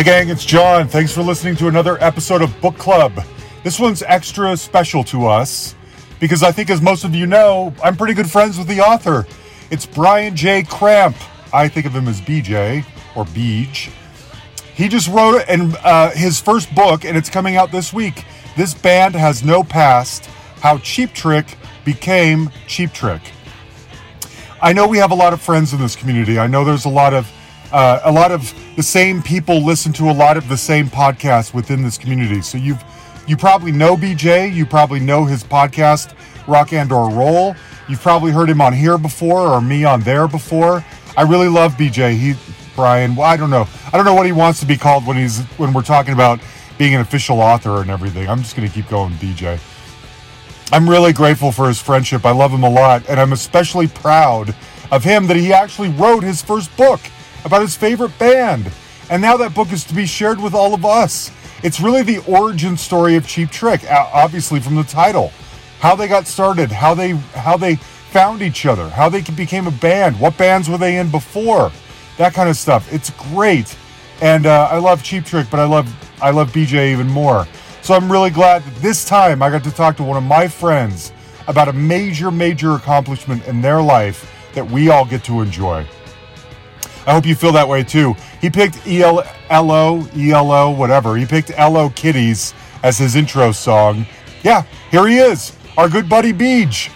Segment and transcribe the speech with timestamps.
[0.00, 0.88] Hey, gang, it's John.
[0.88, 3.12] Thanks for listening to another episode of Book Club.
[3.62, 5.74] This one's extra special to us
[6.18, 9.26] because I think, as most of you know, I'm pretty good friends with the author.
[9.70, 10.62] It's Brian J.
[10.62, 11.16] Kramp.
[11.52, 12.82] I think of him as BJ
[13.14, 13.92] or Beej.
[14.74, 18.24] He just wrote and uh, his first book, and it's coming out this week.
[18.56, 20.24] This band has no past.
[20.62, 23.20] How Cheap Trick became Cheap Trick.
[24.62, 26.38] I know we have a lot of friends in this community.
[26.38, 27.30] I know there's a lot of
[27.70, 31.52] uh, a lot of the same people listen to a lot of the same podcasts
[31.52, 32.40] within this community.
[32.42, 32.82] So you've
[33.26, 34.52] you probably know BJ.
[34.52, 36.14] You probably know his podcast,
[36.48, 37.54] Rock and or Roll.
[37.88, 40.84] You've probably heard him on here before or me on there before.
[41.16, 42.16] I really love BJ.
[42.16, 42.34] He
[42.74, 43.14] Brian.
[43.14, 43.68] Well, I don't know.
[43.92, 46.40] I don't know what he wants to be called when he's when we're talking about
[46.78, 48.28] being an official author and everything.
[48.28, 49.60] I'm just going to keep going, BJ.
[50.72, 52.24] I'm really grateful for his friendship.
[52.24, 54.54] I love him a lot, and I'm especially proud
[54.90, 57.00] of him that he actually wrote his first book
[57.44, 58.70] about his favorite band.
[59.10, 61.30] And now that book is to be shared with all of us.
[61.62, 65.32] It's really the origin story of Cheap Trick, obviously from the title.
[65.80, 69.70] How they got started, how they how they found each other, how they became a
[69.70, 71.70] band, what bands were they in before,
[72.18, 72.92] that kind of stuff.
[72.92, 73.76] It's great,
[74.20, 75.88] and uh, I love Cheap Trick, but I love
[76.22, 77.46] I love BJ even more.
[77.82, 80.46] So I'm really glad that this time I got to talk to one of my
[80.48, 81.12] friends
[81.48, 85.86] about a major major accomplishment in their life that we all get to enjoy.
[87.06, 88.14] I hope you feel that way too.
[88.40, 91.16] He picked ELO, ELO, whatever.
[91.16, 94.06] He picked LO Kiddies as his intro song.
[94.42, 96.90] Yeah, here he is, our good buddy Beej.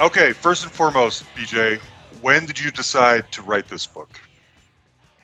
[0.00, 1.78] Okay, first and foremost, BJ,
[2.20, 4.20] when did you decide to write this book?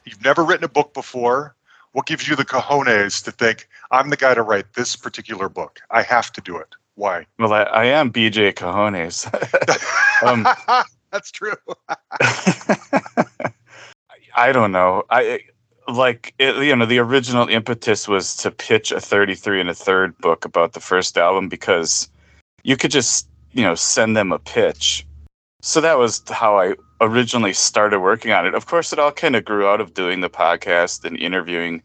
[0.05, 1.55] You've never written a book before.
[1.93, 5.81] What gives you the cojones to think, I'm the guy to write this particular book?
[5.91, 6.69] I have to do it.
[6.95, 7.27] Why?
[7.39, 9.27] Well, I, I am BJ Cojones.
[10.27, 10.47] um,
[11.13, 11.55] That's true.
[14.37, 15.05] I don't know.
[15.11, 15.41] I
[15.89, 20.17] like it, you know the original impetus was to pitch a 33 and a third
[20.19, 22.09] book about the first album because
[22.63, 25.07] you could just you know send them a pitch
[25.63, 29.37] so that was how i originally started working on it of course it all kind
[29.37, 31.83] of grew out of doing the podcast and interviewing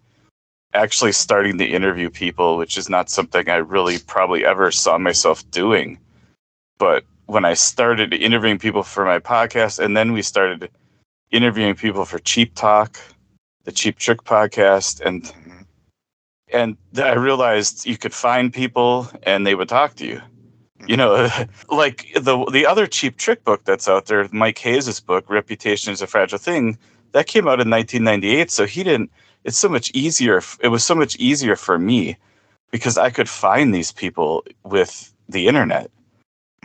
[0.73, 5.49] actually starting to interview people which is not something i really probably ever saw myself
[5.51, 5.97] doing
[6.77, 10.69] but when I started interviewing people for my podcast, and then we started
[11.31, 12.99] interviewing people for Cheap Talk,
[13.63, 15.31] the Cheap Trick podcast, and
[16.53, 20.21] and I realized you could find people and they would talk to you.
[20.87, 21.29] You know,
[21.69, 26.01] like the the other Cheap Trick book that's out there, Mike Hayes' book, Reputation is
[26.01, 26.77] a Fragile Thing,
[27.13, 28.51] that came out in 1998.
[28.51, 29.11] So he didn't.
[29.43, 30.41] It's so much easier.
[30.59, 32.17] It was so much easier for me
[32.71, 35.89] because I could find these people with the internet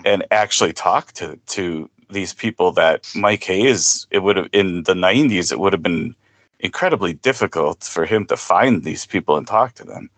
[0.04, 4.94] and actually talk to to these people that Mike Hayes it would have in the
[4.94, 6.14] 90s it would have been
[6.58, 10.10] incredibly difficult for him to find these people and talk to them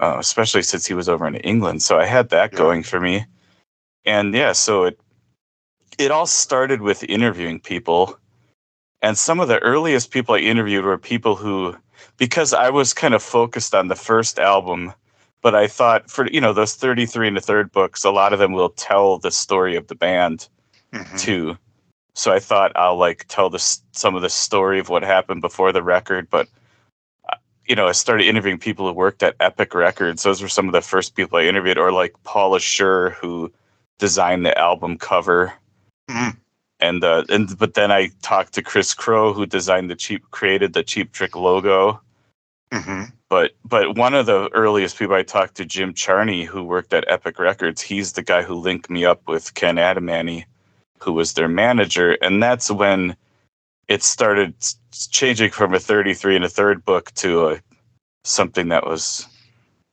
[0.00, 1.82] uh, especially since he was over in England.
[1.82, 2.58] So I had that yeah.
[2.58, 3.26] going for me.
[4.04, 4.98] And yeah so it
[5.98, 8.18] it all started with interviewing people.
[9.02, 11.76] And some of the earliest people I interviewed were people who
[12.16, 14.92] because I was kind of focused on the first album
[15.42, 18.38] but I thought for you know those 33 and the third books, a lot of
[18.38, 20.48] them will tell the story of the band
[20.92, 21.16] mm-hmm.
[21.16, 21.58] too.
[22.14, 25.72] So I thought I'll like tell this some of the story of what happened before
[25.72, 26.48] the record, but
[27.30, 30.22] uh, you know, I started interviewing people who worked at Epic Records.
[30.22, 33.52] Those were some of the first people I interviewed, or like Paula Scher, who
[33.98, 35.52] designed the album cover.
[36.10, 36.30] Mm-hmm.
[36.80, 40.72] And uh, and but then I talked to Chris Crow, who designed the cheap, created
[40.72, 42.00] the Cheap Trick logo.
[42.72, 43.04] Mm-hmm.
[43.30, 47.08] But but one of the earliest people I talked to, Jim Charney, who worked at
[47.08, 50.44] Epic Records, he's the guy who linked me up with Ken Adamany,
[50.98, 53.16] who was their manager, and that's when
[53.86, 54.54] it started
[55.10, 57.60] changing from a 33 and a third book to a
[58.24, 59.26] something that was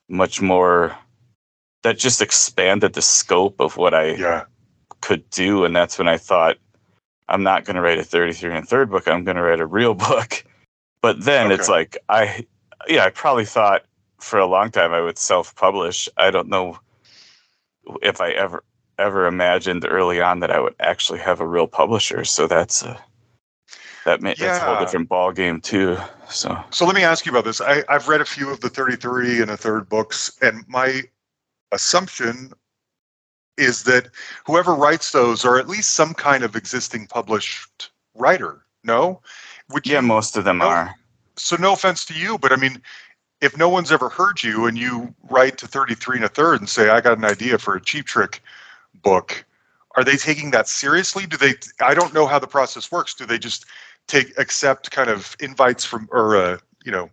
[0.09, 0.97] much more
[1.83, 4.45] that just expanded the scope of what I yeah.
[5.01, 6.57] could do, and that's when I thought
[7.29, 9.07] I'm not going to write a 33 and a third book.
[9.07, 10.43] I'm going to write a real book.
[11.01, 11.55] But then okay.
[11.55, 12.47] it's like I
[12.87, 13.85] yeah, I probably thought
[14.19, 16.09] for a long time I would self-publish.
[16.17, 16.79] I don't know
[18.01, 18.63] if I ever
[18.99, 22.25] ever imagined early on that I would actually have a real publisher.
[22.25, 22.99] So that's a
[24.05, 24.47] that may, yeah.
[24.47, 25.97] that's a whole different ball game too.
[26.29, 27.61] So so let me ask you about this.
[27.61, 31.03] I, I've read a few of the 33 and a third books, and my
[31.71, 32.53] assumption
[33.57, 34.09] is that
[34.45, 38.63] whoever writes those are at least some kind of existing published writer.
[38.83, 39.21] No,
[39.69, 40.95] Would yeah, you, most of them no, are
[41.37, 42.81] so no offense to you, but I mean,
[43.41, 46.69] if no one's ever heard you and you write to 33 and a third and
[46.69, 48.41] say, I got an idea for a cheap trick
[49.03, 49.45] book,
[49.95, 51.25] are they taking that seriously?
[51.25, 53.13] Do they, I don't know how the process works.
[53.13, 53.65] Do they just
[54.07, 57.09] take accept kind of invites from or uh, you know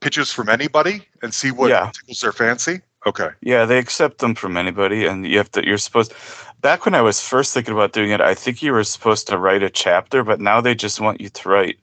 [0.00, 1.90] pitches from anybody and see what Yeah.
[1.92, 2.80] tickles their fancy?
[3.06, 3.28] Okay.
[3.40, 5.66] Yeah, they accept them from anybody, and you have to.
[5.66, 6.12] You're supposed.
[6.60, 9.38] Back when I was first thinking about doing it, I think you were supposed to
[9.38, 11.78] write a chapter, but now they just want you to write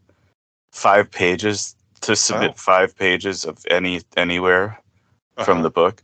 [0.72, 2.58] five pages to submit Oh.
[2.58, 4.80] five pages of any anywhere
[5.44, 5.64] from Uh-huh.
[5.64, 6.04] the book.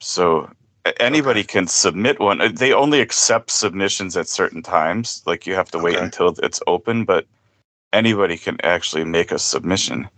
[0.00, 0.50] So
[1.00, 2.40] anybody can submit one.
[2.40, 5.22] Uh, They only accept submissions at certain times.
[5.26, 6.04] Like you have to wait Okay.
[6.04, 7.26] until it's open, but
[7.92, 10.08] anybody can actually make a submission.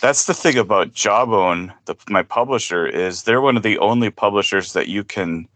[0.00, 4.72] That's the thing about Jawbone, the, my publisher, is they're one of the only publishers
[4.72, 5.46] that you can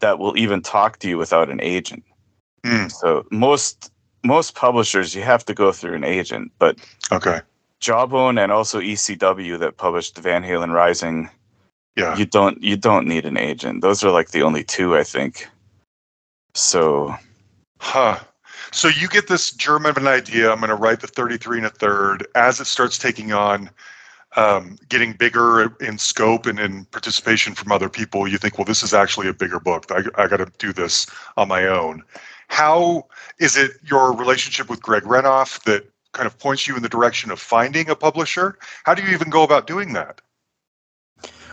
[0.00, 2.04] that will even talk to you without an agent.
[2.64, 2.88] Hmm.
[2.88, 3.90] So most
[4.22, 6.78] most publishers you have to go through an agent, but
[7.12, 7.40] Okay.
[7.80, 11.28] Jawbone and also ECW that published Van Halen Rising
[11.96, 12.16] Yeah.
[12.16, 15.48] you don't you don't need an agent those are like the only two i think
[16.54, 17.14] so
[17.84, 18.18] Huh.
[18.72, 20.50] So you get this germ of an idea.
[20.50, 22.26] I'm going to write the 33 and a third.
[22.34, 23.68] As it starts taking on,
[24.36, 28.82] um, getting bigger in scope and in participation from other people, you think, well, this
[28.82, 29.86] is actually a bigger book.
[29.90, 31.06] I, I got to do this
[31.36, 32.02] on my own.
[32.48, 33.06] How
[33.38, 37.30] is it your relationship with Greg Renoff that kind of points you in the direction
[37.30, 38.58] of finding a publisher?
[38.84, 40.20] How do you even go about doing that?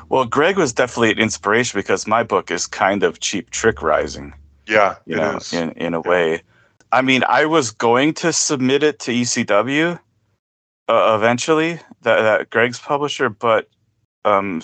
[0.10, 4.34] well greg was definitely an inspiration because my book is kind of cheap trick rising
[4.68, 5.52] Yeah, you know is.
[5.52, 6.10] in, in a Yeah.
[6.10, 6.44] way
[6.92, 10.00] i mean i was going to submit it to ecw
[10.90, 13.70] uh, eventually that, that greg's publisher but
[14.26, 14.62] um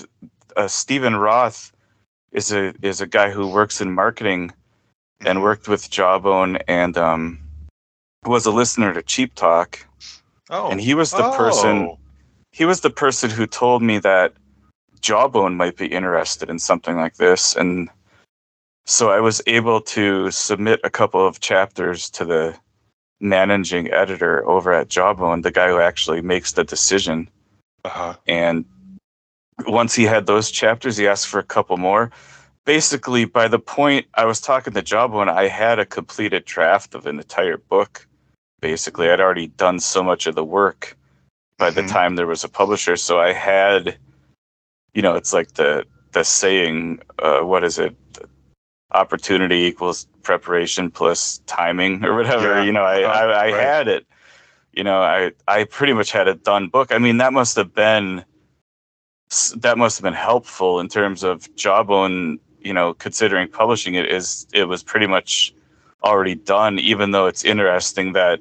[0.58, 1.72] uh, stephen roth
[2.32, 4.52] is a is a guy who works in marketing
[5.26, 7.40] and worked with jawbone and um
[8.28, 9.86] was a listener to cheap talk
[10.50, 12.00] Oh, and he was the person Oh.
[12.52, 14.34] he was the person who told me that
[15.02, 17.90] Jawbone might be interested in something like this, and
[18.86, 22.56] so I was able to submit a couple of chapters to the
[23.20, 27.30] managing editor over at Jawbone, the guy who actually makes the decision.
[27.84, 28.16] Uh-huh.
[28.28, 28.66] And
[29.66, 32.12] once he had those chapters, he asked for a couple more.
[32.66, 37.06] Basically, by the point I was talking to Jawbone, I had a completed draft of
[37.06, 38.07] an entire book.
[38.62, 40.98] Basically, I'd already done so much of the work
[41.58, 41.90] by the Mhm.
[41.90, 42.96] time there was a publisher.
[42.96, 43.98] So I had,
[44.94, 47.96] you know, it's like the the saying, uh, what is it?
[48.94, 52.56] Opportunity equals preparation plus timing or whatever.
[52.56, 52.64] Yeah.
[52.64, 53.14] You know, I, Uh-huh.
[53.14, 53.54] I, I Right.
[53.54, 54.08] had it.
[54.74, 56.92] You know, I I pretty much had a done book.
[56.92, 58.24] I mean, that must have been
[59.58, 62.40] that must have been helpful in terms of Jawbone.
[62.62, 65.54] You know, considering publishing it is it was pretty much
[66.04, 66.80] already done.
[66.80, 68.40] Even though it's interesting that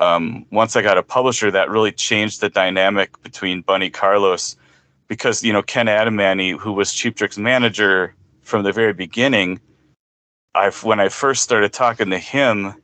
[0.00, 4.56] um, once I got a publisher, that really changed the dynamic between Bunny Carlos,
[5.08, 9.60] because you know Ken Adamany, who was Cheap Trick's manager from the very beginning,
[10.54, 12.74] I when I first started talking to him,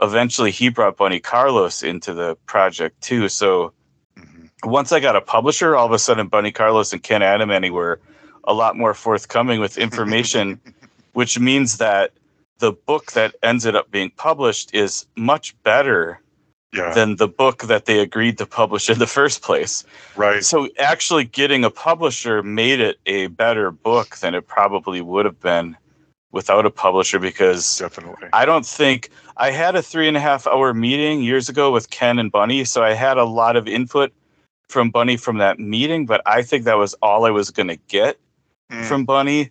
[0.00, 3.28] eventually he brought Bunny Carlos into the project too.
[3.28, 3.72] So
[4.18, 4.48] Mhm.
[4.64, 8.00] once I got a publisher, all of a sudden Bunny Carlos and Ken Adamany were
[8.44, 10.60] a lot more forthcoming with information,
[11.14, 12.12] which means that
[12.64, 16.18] the book that ended up being published is much better
[16.72, 16.94] Yeah.
[16.94, 19.84] than the book that they agreed to publish in the first place.
[20.16, 20.42] right.
[20.42, 25.38] So actually getting a publisher made it a better book than it probably would have
[25.40, 25.76] been
[26.32, 28.28] without a publisher because Definitely.
[28.32, 31.90] I don't think I had a three and a half hour meeting years ago with
[31.90, 32.64] Ken and Bunny.
[32.64, 34.10] So I had a lot of input
[34.68, 37.78] from Bunny from that meeting, but I think that was all I was going to
[37.88, 38.16] get
[38.72, 38.84] Mm.
[38.86, 39.50] from Bunny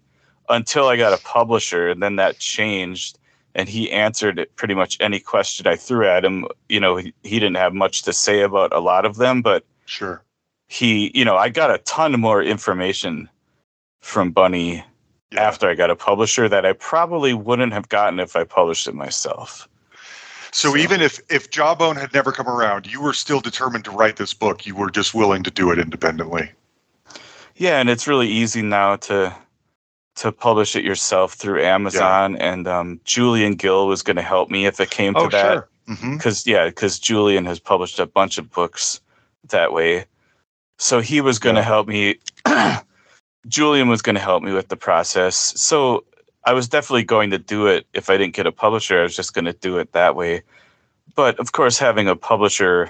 [0.49, 3.17] until I got a publisher, and then that changed.
[3.55, 6.47] And he answered it pretty much any question I threw at him.
[6.69, 9.63] You know, he, he didn't have much to say about a lot of them, but
[9.85, 10.23] Sure.
[10.67, 13.29] he, you know, I got a ton more information
[14.01, 14.83] from Bunny
[15.31, 15.41] Yeah.
[15.43, 18.95] after I got a publisher that I probably wouldn't have gotten if I published it
[18.95, 19.67] myself.
[20.51, 23.91] So, So- even if if Jawbone had never come around, you were still determined to
[23.91, 24.65] write this book.
[24.65, 26.51] You were just willing to do it independently.
[27.55, 29.35] Yeah, and it's really easy now to
[30.15, 32.35] to publish it yourself through Amazon.
[32.37, 35.67] And um, Julian Gill was going to help me if it came to that.
[35.87, 39.01] hmm because yeah because julian has published a bunch of books
[39.49, 40.05] that way
[40.77, 41.65] so he was going to Yeah.
[41.65, 42.15] help me
[43.47, 46.05] julian was going to help me with the process so
[46.45, 49.13] i was definitely going to do it if i didn't get a publisher i was
[49.15, 50.41] just going to do it that way
[51.15, 52.89] but of course having a publisher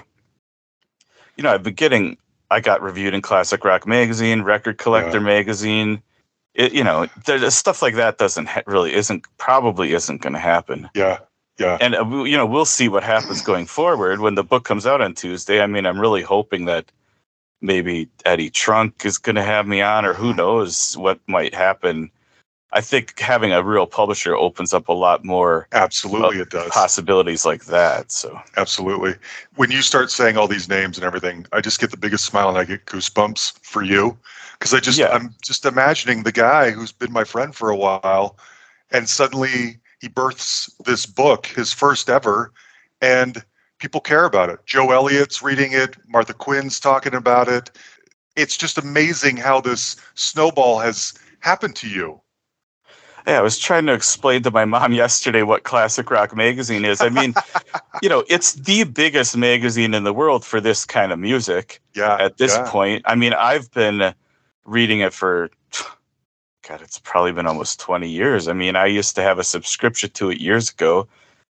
[1.36, 2.16] you know i've been getting
[2.52, 5.24] i got reviewed in classic rock magazine record collector Yeah.
[5.24, 6.00] magazine
[6.54, 10.38] it, you know there, stuff like that doesn't ha- really isn't probably isn't going to
[10.38, 11.18] happen Yeah.
[11.58, 11.78] Yeah.
[11.80, 14.86] and uh, we- you know we'll see what happens going forward when the book comes
[14.86, 15.60] out on Tuesday.
[15.60, 16.90] I mean, I'm really hoping that
[17.60, 22.10] maybe Eddie Trunk is going to have me on, or who knows what might happen.
[22.74, 26.70] I think having a real publisher opens up a lot more Absolutely, uh, it does.
[26.70, 28.10] possibilities like that.
[28.10, 29.14] So Absolutely.
[29.54, 32.48] When you start saying all these names and everything, I just get the biggest smile
[32.48, 34.18] and I get goosebumps for you
[34.58, 35.10] because I just Yeah.
[35.12, 38.36] I'm just imagining the guy who's been my friend for a while,
[38.90, 42.52] and suddenly he births this book, his first ever,
[43.00, 43.44] and
[43.78, 44.58] people care about it.
[44.66, 47.70] Joe Elliott's reading it, Martha Quinn's talking about it.
[48.34, 52.20] It's just amazing how this snowball has happened to you.
[53.26, 57.00] Yeah, I was trying to explain to my mom yesterday what Classic Rock magazine is.
[57.00, 57.34] I mean,
[58.02, 61.80] you know, it's the biggest magazine in the world for this kind of music.
[61.94, 62.16] Yeah.
[62.18, 62.68] at this yeah.
[62.70, 63.02] point.
[63.06, 64.14] I mean, I've been
[64.64, 65.50] reading it for
[66.68, 68.48] God, it's probably been almost 20 years.
[68.48, 71.06] I mean, I used to have a subscription to it years ago.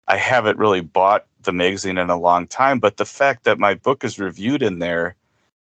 [0.08, 3.74] I haven't really bought the magazine in a long time, but the fact that my
[3.74, 5.16] book is reviewed in there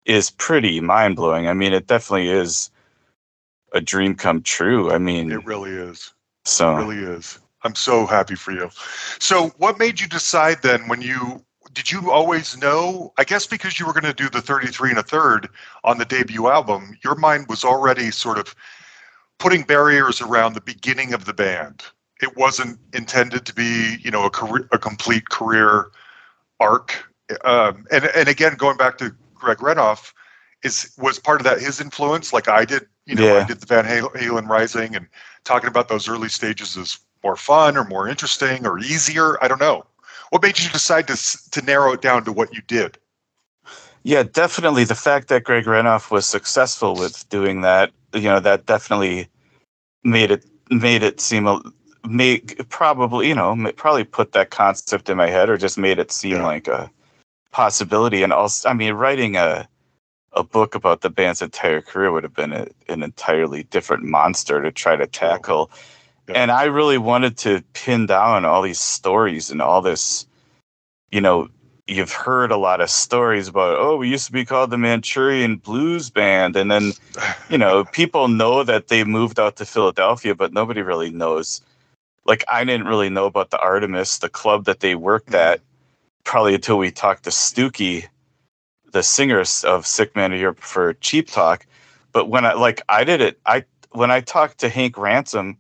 [0.06, 1.48] is pretty mind blowing.
[1.48, 2.72] I mean, it definitely is
[3.72, 4.92] a dream come true.
[4.92, 6.14] I mean, It really is.
[6.46, 7.40] so It really is.
[7.64, 8.70] I'm so happy for you.
[9.20, 13.14] So, what made you decide then when you did you always know?
[13.18, 15.48] I guess because you were going to do the 33 and a third
[15.84, 18.56] on the debut album, your mind was already sort of
[19.40, 21.84] putting barriers around the beginning of the band.
[22.22, 25.92] It wasn't intended to be, you know, a career, a complete career
[26.60, 27.06] arc.
[27.46, 30.14] Um, and and again, going back to Greg Renoff,
[30.64, 32.88] is was part of that his influence, like I did.
[33.06, 35.08] You know, I did the Van Halen, Halen Rising, and
[35.44, 39.44] talking about those early stages is more fun or more interesting or easier.
[39.44, 39.86] I don't know.
[40.30, 42.98] What made you decide to to narrow it down to what you did?
[44.04, 44.84] Yeah, definitely.
[44.84, 49.28] The fact that Greg Renoff was successful with doing that, you know, that definitely
[50.04, 51.62] made it made it seem a
[52.08, 56.12] make probably you know probably put that concept in my head or just made it
[56.12, 56.46] seem Yeah.
[56.46, 56.90] like a
[57.52, 58.24] possibility.
[58.24, 59.68] And also, I mean, writing a
[60.34, 64.62] a book about the band's entire career would have been a, an entirely different monster
[64.62, 65.70] to try to tackle.
[66.28, 66.36] Yeah.
[66.36, 70.26] And I really wanted to pin down all these stories and all this,
[71.12, 71.50] you know,
[71.88, 75.58] you've heard a lot of stories about oh we used to be called the manchurian
[75.58, 76.56] blues band.
[76.56, 76.94] And then
[77.50, 81.62] you know people know that they moved out to philadelphia but nobody really knows.
[82.26, 85.54] Like i didn't really know about the artemis the club that they worked mm-hmm.
[85.54, 85.62] at
[86.24, 88.08] probably until we talked to stewkey
[88.92, 91.66] the singers of sick man of europe for cheap talk
[92.12, 95.58] but when i like i did it i when i talked to hank ransom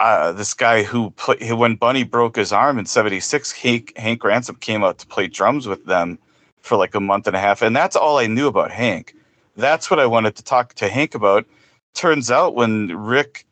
[0.00, 4.56] uh, this guy who play, when Bunny broke his arm in '76, Hank, Hank Ransom
[4.56, 6.18] came out to play drums with them
[6.62, 9.14] for like a month and a half, and that's all I knew about Hank.
[9.56, 11.46] That's what I wanted to talk to Hank about.
[11.94, 13.46] Turns out when Rick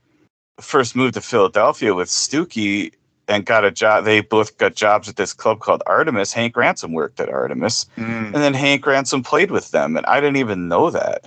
[0.60, 2.92] first moved to Philadelphia with Stewkey
[3.28, 6.32] and got a job, they both got jobs at this club called Artemis.
[6.32, 10.20] Hank Ransom worked at Artemis, Mm, and then Hank Ransom played with them, and I
[10.20, 11.26] didn't even know that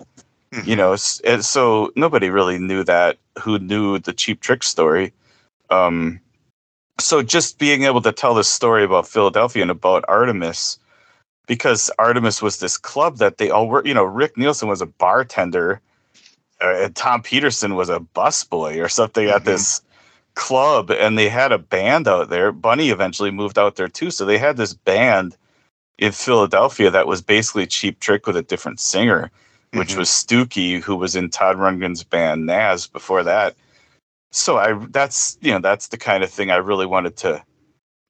[0.53, 0.65] mhm.
[0.67, 5.13] you know and so nobody really knew that who knew the cheap trick story
[5.69, 6.19] um
[6.99, 10.77] so just being able to tell this story about philadelphia and about artemis
[11.47, 14.85] because artemis was this club that they all were you know rick nielsen was a
[14.85, 15.79] bartender
[16.61, 19.45] uh, and tom petersson was a busboy or something at Mhm.
[19.45, 19.81] this
[20.35, 24.25] club and they had a band out there bunny eventually moved out there too so
[24.25, 25.35] they had this band
[25.97, 29.29] in philadelphia that was basically cheap trick with a different singer
[29.73, 29.97] which Mhm.
[29.99, 33.55] was Stewkey, who was in Todd Rundgren's band Nazz before that.
[34.31, 37.41] So I that's you know that's the kind of thing I really wanted to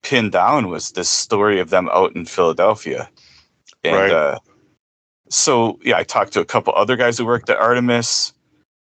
[0.04, 3.10] pin down was this story of them out in Philadelphia,
[3.84, 4.12] and Right.
[4.12, 4.40] uh,
[5.30, 8.34] so yeah, I talked to a couple other guys who worked at Artemis.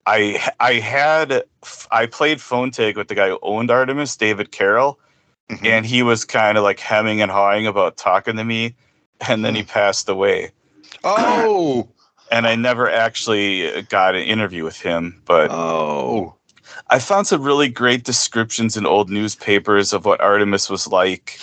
[0.06, 1.44] I I had
[1.90, 4.98] I played phone tag with the guy who owned Artemis, David Carroll,
[5.50, 5.66] Mhm.
[5.66, 8.74] and he was kind of like hemming and hawing about talking to me,
[9.28, 10.50] and then he passed away
[11.04, 11.88] oh,
[12.32, 16.34] and I never actually got an interview with him, but oh,
[16.88, 21.40] I found some really great descriptions in old newspapers of what Artemis was like,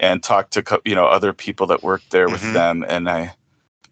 [0.00, 2.52] and talked to you know other people that worked there with Mhm.
[2.52, 3.34] them, and I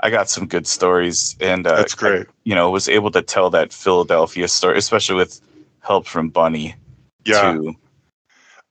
[0.03, 2.27] I got some good stories, and uh, that's great.
[2.45, 5.41] you know was able to tell that Philadelphia story, especially with
[5.81, 6.75] help from Bunny.
[7.25, 7.53] Yeah.
[7.53, 7.77] too.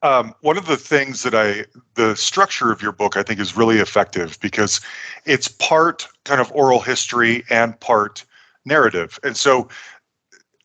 [0.04, 3.56] Um, one of the things that I, the structure of your book, I think is
[3.56, 4.82] really effective because
[5.26, 8.26] it's part kind of oral history and part
[8.66, 9.20] narrative.
[9.24, 9.70] And so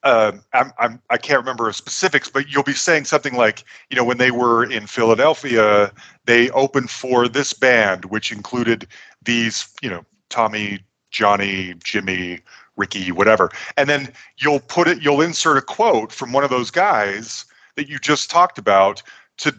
[0.04, 4.04] um, I'm, I'm, I can't remember specifics, but you'll be saying something like, you know,
[4.04, 5.92] when they were in Philadelphia,
[6.24, 8.86] they opened for this band, which included
[9.22, 10.80] these, you know, Tommy,
[11.10, 12.40] Johnny, Jimmy,
[12.76, 13.50] Ricky, whatever.
[13.76, 17.44] And then you'll put it, you'll insert a quote from one of those guys
[17.76, 19.02] that you just talked about
[19.38, 19.54] to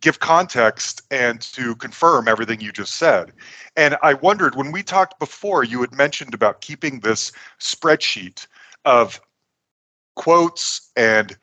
[0.00, 3.32] give context and to confirm everything you just said.
[3.76, 8.46] And I wondered when we talked before, you had mentioned about keeping this spreadsheet
[8.84, 9.20] of
[10.14, 11.36] quotes and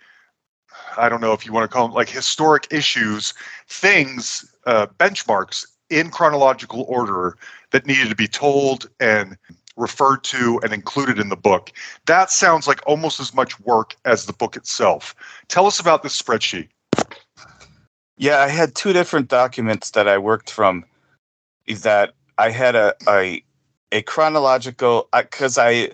[0.97, 3.33] I don't know if you want to call them like historic issues,
[3.67, 7.37] things, uh, benchmarks in chronological order
[7.75, 9.35] that needed to be told and
[9.75, 11.73] referred to and included in the book.
[12.05, 15.13] That sounds like almost as much work as the book itself.
[15.49, 16.69] Tell us about this spreadsheet.
[18.15, 20.85] Yeah, I had two different documents that I worked from.
[21.67, 23.43] Is that I had a a,
[23.91, 25.89] a chronological uh, because I, I,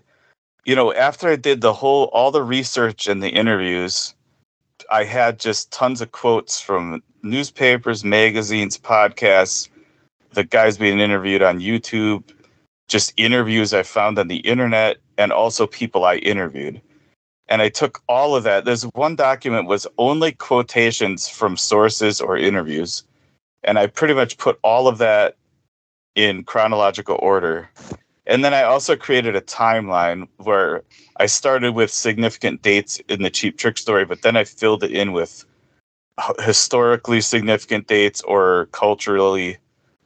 [0.66, 4.14] you know, after I did the whole all the research and the interviews,
[4.92, 9.71] I had just tons of quotes from newspapers, magazines, podcasts,
[10.34, 12.24] the guys being interviewed on YouTube,
[12.88, 16.82] just interviews I found on the internet, and also people I interviewed.
[17.48, 18.66] And I took all of that.
[18.66, 23.04] There's one document was only quotations from sources or interviews.
[23.64, 25.36] And I pretty much put all of that
[26.16, 27.70] in chronological order.
[28.26, 30.84] And then I also created a timeline where
[31.18, 34.92] I started with significant dates in the Cheap Trick story, but then I filled it
[34.92, 35.46] in with
[36.40, 39.58] historically significant dates or culturally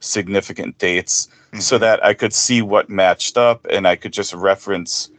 [0.06, 1.60] significant dates mm-hmm.
[1.60, 5.10] so that I could see what matched up and I could just reference,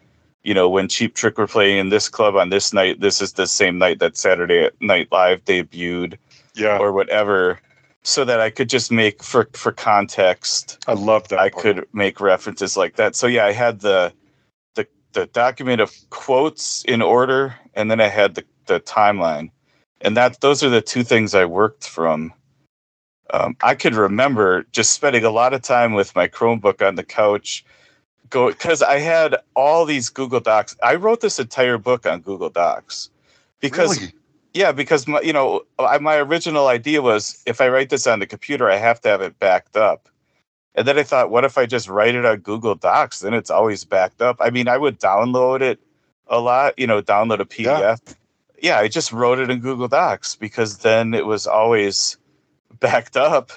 [0.43, 3.33] you know, when Cheap Trick were playing in this club on this night, this is
[3.33, 6.17] the same night that Saturday Night Live debuted.
[6.55, 6.77] Yeah.
[6.77, 7.59] Or whatever.
[8.03, 10.83] So that I could just make for for context.
[10.87, 11.39] I love that.
[11.39, 11.61] I part.
[11.61, 13.15] could make references like that.
[13.15, 14.13] So yeah, I had the
[14.75, 19.51] the the document of quotes in order, and then I had the, the timeline.
[20.01, 22.33] And that those are the two things I worked from
[23.33, 27.03] um, I could remember just spending a lot of time with my Chromebook on the
[27.03, 27.65] couch,
[28.29, 30.75] go because I had all these Google Docs.
[30.83, 33.09] I wrote this entire book on Google Docs
[33.59, 34.13] because, really?
[34.53, 38.19] yeah, because my, you know I, my original idea was if I write this on
[38.19, 40.09] the computer, I have to have it backed up.
[40.75, 43.21] And then I thought, what if I just write it on Google Docs?
[43.21, 44.37] Then it's always backed up.
[44.39, 45.79] I mean, I would download it
[46.27, 47.99] a lot, you know, download a PDF.
[48.07, 48.13] Yeah,
[48.61, 52.17] yeah I just wrote it in Google Docs because then it was always
[52.79, 53.51] backed up.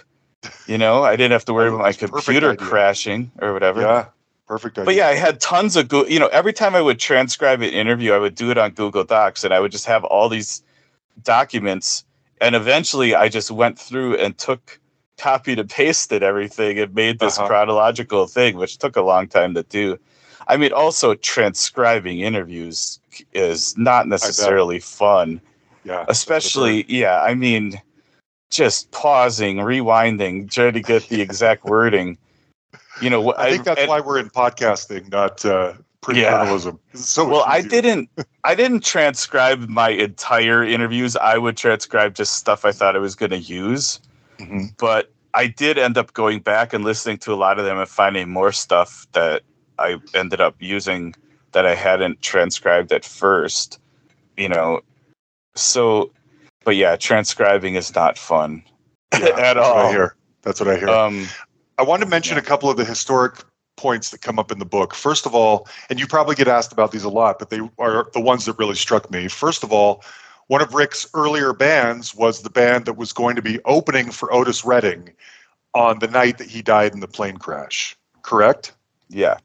[0.67, 3.83] You know, I didn't have to worry about my computer crashing or whatever.
[3.83, 4.07] Yeah,
[4.47, 4.79] perfect.
[4.79, 4.85] Idea.
[4.87, 6.11] But yeah, I had tons of Google.
[6.11, 9.05] You know, every time I would transcribe an interview, I would do it on Google
[9.05, 10.63] Docs, and I would just have all these
[11.23, 12.05] documents.
[12.41, 14.81] And eventually, I just went through and took,
[15.19, 17.47] copied and pasted everything and made this uh-huh.
[17.47, 19.99] chronological thing, which took a long time to do.
[20.49, 22.99] I mean, also transcribing interviews
[23.35, 25.43] is not necessarily fun.
[25.85, 26.07] Yeah.
[26.09, 27.21] Especially, yeah.
[27.21, 27.81] I mean,
[28.51, 32.19] just pausing, rewinding, trying to get the exact wording.
[33.01, 36.31] You know, I, I think that's why we're in podcasting, not uh, print yeah.
[36.31, 36.79] journalism.
[36.95, 38.11] So well, I didn't,
[38.45, 41.17] I didn't transcribe my entire interviews.
[41.17, 44.01] I would transcribe just stuff I thought I was going to use,
[44.39, 44.67] mm-hmm.
[44.79, 47.89] but I did end up going back and listening to a lot of them and
[47.89, 49.43] finding more stuff that
[49.79, 51.15] I ended up using
[51.53, 53.79] that I hadn't transcribed at first.
[54.37, 54.81] You know,
[55.55, 56.11] so
[56.65, 58.63] but yeah, transcribing is not fun
[59.19, 59.89] yeah, at all.
[59.89, 60.17] I hear.
[60.43, 60.89] That's what I hear.
[60.89, 61.27] Um,
[61.79, 62.43] I want to mention yeah.
[62.43, 63.43] a couple of the historic
[63.77, 64.95] points that come up in the book.
[64.95, 68.11] First of all, and you probably get asked about these a lot, but they are
[68.13, 69.29] the ones that really struck me.
[69.29, 70.05] First of all,
[70.49, 74.33] one of Rick's earlier bands was the band that was going to be opening for
[74.33, 75.11] Otis Redding
[75.75, 77.97] on the night that he died in the plane crash.
[78.23, 78.73] Correct?
[79.09, 79.39] Yeah.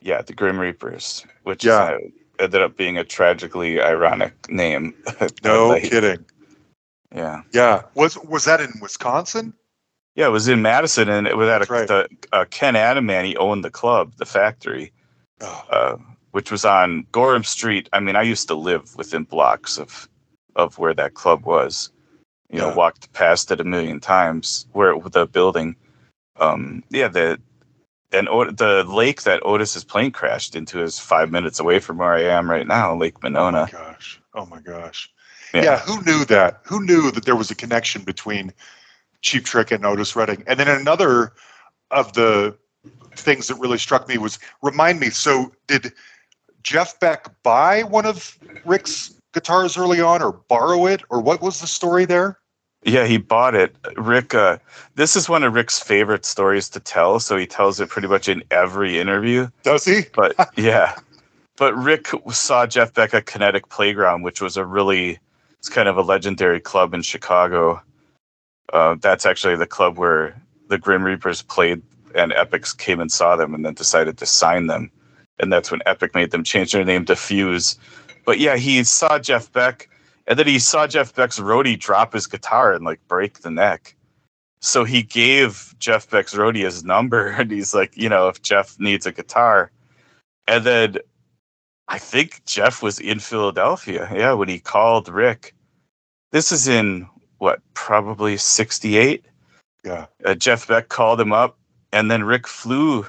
[0.00, 1.96] Yeah, the Grim Reapers, which yeah.
[1.96, 4.94] is ended up being a tragically ironic name.
[5.44, 6.24] no like, kidding.
[7.14, 7.42] Yeah.
[7.52, 7.82] Yeah.
[7.94, 9.54] Was was that in Wisconsin?
[10.14, 11.86] Yeah, it was in Madison, and it was at a, right.
[11.86, 13.26] the, uh, Ken Adamany.
[13.26, 14.92] He owned the club, the factory,
[15.40, 15.64] oh.
[15.70, 15.96] uh,
[16.32, 17.88] which was on Gorham Street.
[17.92, 20.08] I mean, I used to live within blocks of
[20.56, 21.92] of where that club was.
[22.50, 22.68] You yeah.
[22.68, 24.66] know, walked past it a million times.
[24.72, 25.76] Where the building,
[26.40, 27.38] um, yeah, the
[28.12, 32.14] and o- the lake that Otis's plane crashed into is five minutes away from where
[32.14, 33.68] I am right now, Lake Monona.
[33.70, 34.20] Oh my gosh!
[34.34, 35.10] Oh my gosh!
[35.54, 35.62] Yeah.
[35.62, 35.78] yeah.
[35.80, 36.60] who knew that?
[36.64, 38.52] Who knew that there was a connection between
[39.22, 40.44] Cheap Trick and Otis Redding?
[40.46, 41.32] And then another
[41.90, 42.56] of the
[43.14, 45.10] things that really struck me was remind me.
[45.10, 45.92] So did
[46.62, 51.60] Jeff Beck buy one of Rick's guitars early on, or borrow it, or what was
[51.60, 52.38] the story there?
[52.88, 53.76] Yeah, he bought it.
[53.96, 54.58] Rick, uh,
[54.94, 57.20] this is one of Rick's favorite stories to tell.
[57.20, 59.48] So he tells it pretty much in every interview.
[59.62, 60.02] Does he?
[60.14, 60.96] But yeah.
[61.56, 65.18] But Rick saw Jeff Beck at Kinetic Playground, which was a really,
[65.58, 67.82] it's kind of a legendary club in Chicago.
[68.72, 71.82] Uh, that's actually the club where the Grim Reapers played
[72.14, 74.90] and Epics came and saw them and then decided to sign them.
[75.40, 77.78] And that's when Epic made them change their name to Fuse.
[78.24, 79.88] But yeah, he saw Jeff Beck
[80.28, 83.96] and then he saw Jeff Beck's roadie drop his guitar and like break the neck.
[84.60, 88.78] So he gave Jeff Beck's roadie his number and he's like, you know, if Jeff
[88.78, 89.72] needs a guitar.
[90.46, 90.98] And then
[91.88, 94.08] I think Jeff was in Philadelphia.
[94.14, 95.54] Yeah, when he called Rick.
[96.30, 99.24] This is in what, probably 68?
[99.84, 100.06] Yeah.
[100.24, 101.56] Uh, Jeff Beck called him up,
[101.92, 103.06] and then Rick flew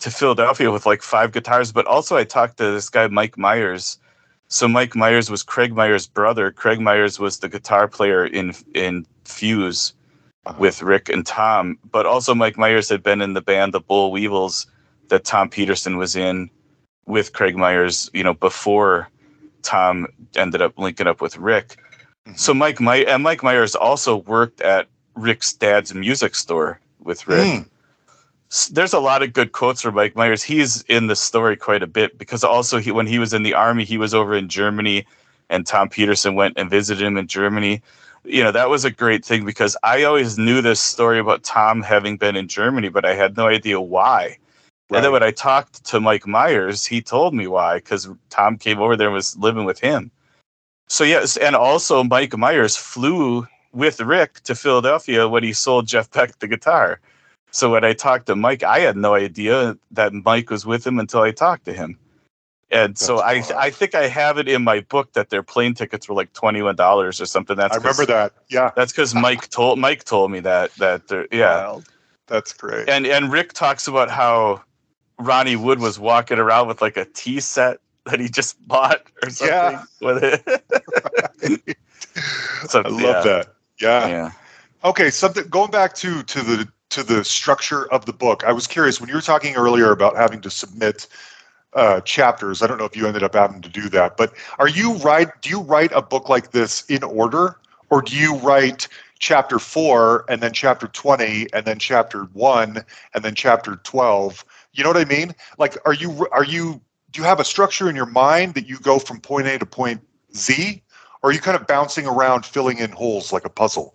[0.00, 1.72] to Philadelphia with like five guitars.
[1.72, 3.98] But also, I talked to this guy, Mike Myers.
[4.52, 6.50] So Mike Myers was Craig Myers' brother.
[6.50, 9.94] Craig Myers was the guitar player in in Fuse
[10.44, 10.56] Uh-huh.
[10.58, 11.78] with Rick and Tom.
[11.90, 14.66] But also, Mike Myers had been in the band the Bull Weevils
[15.08, 16.50] that Tom Petersson was in
[17.06, 18.10] with Craig Myers.
[18.12, 19.08] You know, before
[19.62, 21.76] Tom ended up linking up with Rick.
[22.28, 22.38] Mhm.
[22.38, 24.86] So Mike My- and Mike Myers also worked at
[25.16, 27.46] Rick's dad's music store with Rick.
[27.46, 27.66] Mm.
[28.70, 30.42] There's a lot of good quotes from Mike Myers.
[30.42, 33.54] He's in the story quite a bit because also he when he was in the
[33.54, 35.06] army, he was over in Germany
[35.48, 37.82] and Tom Petersson went and visited him in Germany.
[38.24, 41.82] You know, that was a great thing because I always knew this story about Tom
[41.82, 44.38] having been in Germany, but I had no idea why.
[44.90, 48.78] And then when I talked to Mike Myers, he told me why because Tom came
[48.78, 50.10] over there and was living with him.
[50.88, 56.10] So yes, and also Mike Myers flew with Rick to Philadelphia when he sold Jeff
[56.10, 57.00] Beck the guitar.
[57.52, 60.98] So when I talked to Mike, I had no idea that Mike was with him
[60.98, 61.98] until I talked to him.
[62.70, 63.52] And so I, wild.
[63.52, 66.62] I think I have it in my book that their plane tickets were like twenty
[66.62, 67.54] one dollars or something.
[67.56, 68.32] That's I remember that.
[68.48, 68.70] Yeah.
[68.74, 71.84] That's because Mike told Mike told me that that they're- yeah Wild.
[72.28, 72.88] That's great.
[72.88, 74.62] and and Rick talks about how
[75.18, 79.28] Ronnie Wood was walking around with like a tea set that he just bought or
[79.28, 79.84] something Yeah.
[80.00, 81.76] with it.
[82.68, 83.22] So, I love yeah.
[83.22, 83.48] that.
[83.80, 84.08] Yeah.
[84.08, 84.30] yeah.
[84.84, 88.44] Okay, something going back to to the to the structure of the book.
[88.44, 91.08] I was curious when you were talking earlier about having to submit
[91.74, 92.62] uh, chapters.
[92.62, 95.40] I don't know if you ended up having to do that, but are you write?
[95.40, 97.56] Do you write a book like this in order,
[97.90, 103.24] or do you write chapter four and then chapter twenty and then chapter one and
[103.24, 104.44] then chapter twelve?
[104.74, 105.34] You know what I mean?
[105.58, 108.78] Like, are you are you do you have a structure in your mind that you
[108.78, 110.02] go from point A to point
[110.36, 110.82] Z,
[111.22, 113.94] or are you kind of bouncing around, filling in holes like a puzzle?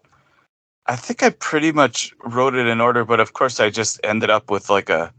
[0.87, 4.29] I think I pretty much wrote it in order, but of course I just ended
[4.29, 5.13] up with like a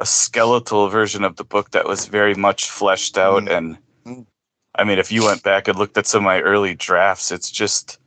[0.00, 3.56] a skeletal version of the book that was very much fleshed out Mm.
[3.56, 4.26] and Mm.
[4.74, 7.50] I mean if you went back and looked at some of my early drafts, it's
[7.50, 7.98] just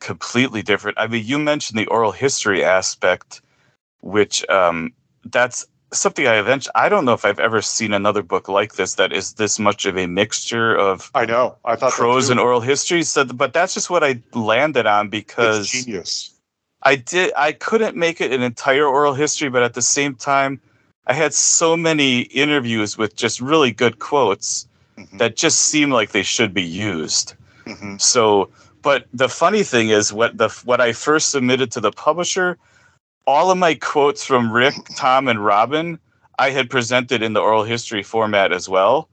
[0.00, 0.98] completely different.
[0.98, 3.42] I mean, you mentioned the oral history aspect,
[4.00, 4.92] which um
[5.24, 8.94] that's something I eventually I don't know if I've ever seen another book like this
[8.94, 11.56] that is this much of a mixture of I know.
[11.64, 13.02] I thought prose and oral history.
[13.02, 16.34] So, but that's just what I landed on because it's genius.
[16.82, 20.60] I did I couldn't make it an entire oral history, but at the same time,
[21.06, 26.12] I had so many interviews with just really good quotes Mhm, that just seemed like
[26.12, 27.34] they should be used.
[27.66, 28.00] mhm.
[28.00, 28.50] So,
[28.82, 32.58] but the funny thing is, what the what I first submitted to the publisher,
[33.26, 35.98] all of my quotes from Rick, Tom, and Robin,
[36.38, 39.08] I had presented in the oral history format as well.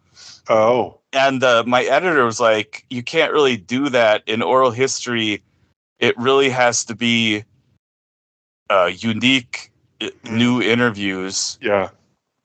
[0.49, 5.41] Oh, And uh, my editor was like, "You can't really do that in oral history.
[5.99, 7.45] It really has to be
[8.73, 11.89] uh, unique, uh, new interviews." yeah.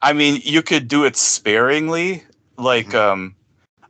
[0.00, 2.22] I mean, you could do it sparingly.
[2.56, 3.00] Like, Mhm.
[3.04, 3.20] um,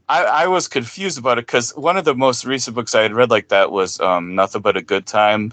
[0.09, 3.12] I, I was confused about it because one of the most recent books I had
[3.12, 5.53] read like that was um, "Nothing But a Good Time."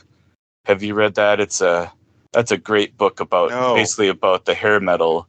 [0.66, 1.40] Have you read that?
[1.40, 1.92] It's a
[2.32, 3.76] that's a great book about No.
[3.76, 5.28] basically about the hair metal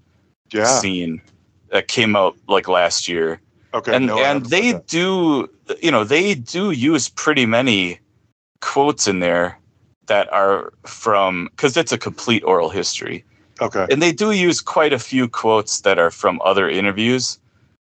[0.53, 0.79] Yeah.
[0.81, 1.21] scene
[1.71, 3.40] that came out like last year
[3.75, 3.95] Okay.
[3.95, 5.49] and no, and they do
[5.83, 7.99] you know they do use pretty many
[8.61, 9.59] quotes in there
[10.07, 13.25] that are from because it's a complete oral history.
[13.59, 13.87] Okay.
[13.90, 17.38] and they do use quite a few quotes that are from other interviews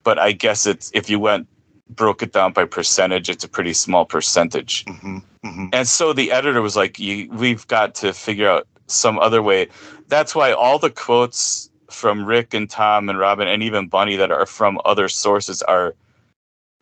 [0.03, 1.47] but i guess it's if you went
[1.87, 4.83] broke it down by percentage it's a pretty small percentage.
[4.85, 9.17] Hmm hmm and so the editor was like you, we've got to figure out some
[9.19, 9.67] other way.
[10.07, 14.31] That's why all the quotes from rick and tom and robin and even bunny that
[14.31, 15.93] are from other sources are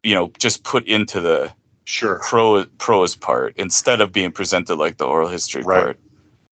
[0.04, 1.52] you know just put into the
[1.89, 2.19] Sure.
[2.23, 5.82] pro prose part instead of being presented like the oral history Right.
[5.86, 5.99] part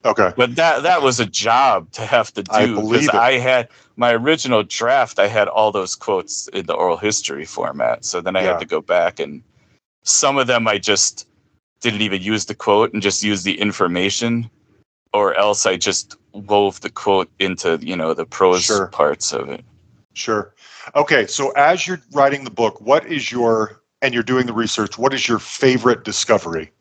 [0.04, 0.32] Okay.
[0.36, 3.13] but that that was a job to have to I do believe because it.
[3.15, 5.19] I had my original draft.
[5.19, 8.04] I had all those quotes in the oral history format.
[8.04, 8.50] So then I Yeah.
[8.54, 9.43] had to go back and
[10.04, 11.28] some of them I just
[11.82, 14.50] didn't even use the quote and just use the information,
[15.13, 18.88] or else I just wove the quote into you know the prose Sure.
[18.88, 19.63] parts of it.
[20.15, 20.54] Sure.
[20.95, 21.28] Okay.
[21.28, 24.98] So as you're writing the book, what is your and you're doing the research?
[24.98, 26.72] What is your favorite discovery?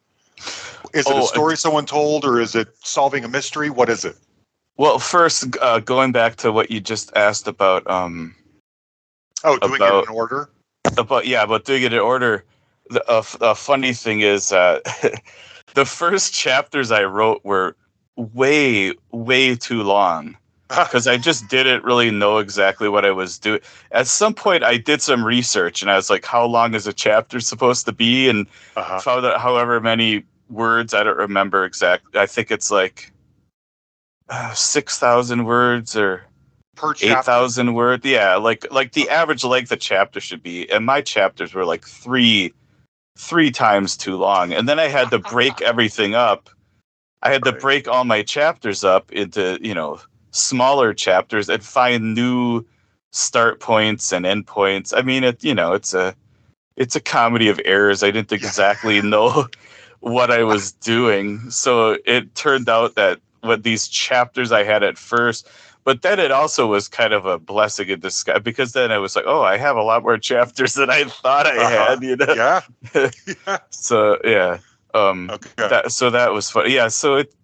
[0.94, 3.70] Is it Oh, a story someone told, or is it solving a mystery?
[3.70, 4.16] What is it?
[4.76, 7.88] Well, first uh, going back to what you just asked about.
[7.90, 8.34] Um,
[9.44, 10.48] Oh, doing About- it in order.
[10.98, 12.42] about yeah about doing it in order
[12.88, 14.80] the a, f- a funny thing is uh
[15.74, 17.76] the first chapters i wrote were
[18.16, 20.36] way way too long
[20.68, 23.60] because I just didn't really know exactly what I was doing.
[23.92, 26.92] At some point, I did some research and I was like, how long is a
[26.92, 28.28] chapter supposed to be?
[28.28, 29.00] And Uh-huh.
[29.00, 32.20] found out however many words, I don't remember exactly.
[32.20, 33.12] I think it's like
[34.28, 36.24] uh, 6,000 words or
[37.00, 38.04] 8,000 words.
[38.04, 40.70] Yeah, like like the average length of chapter should be.
[40.70, 42.52] And my chapters were like three
[43.16, 44.52] three times too long.
[44.52, 46.50] And then I had to break everything up.
[47.22, 50.00] I had to break all my chapters up into, you know,
[50.36, 52.64] smaller chapters and find new
[53.12, 54.92] start points and end points.
[54.92, 56.14] I mean, it you know, it's a
[56.76, 58.02] it's a comedy of errors.
[58.02, 59.46] I didn't exactly know
[60.00, 61.50] what I was doing.
[61.50, 65.48] So it turned out that what these chapters I had at first,
[65.84, 69.16] but then it also was kind of a blessing in disguise because then I was
[69.16, 71.90] like, oh, I have a lot more chapters than I thought I Uh-huh.
[71.90, 72.34] had, you know?
[72.34, 72.60] Yeah.
[73.46, 73.58] yeah.
[73.70, 74.58] So yeah.
[74.94, 75.68] Um Okay.
[75.68, 76.70] that so that was fun.
[76.70, 77.34] Yeah, so it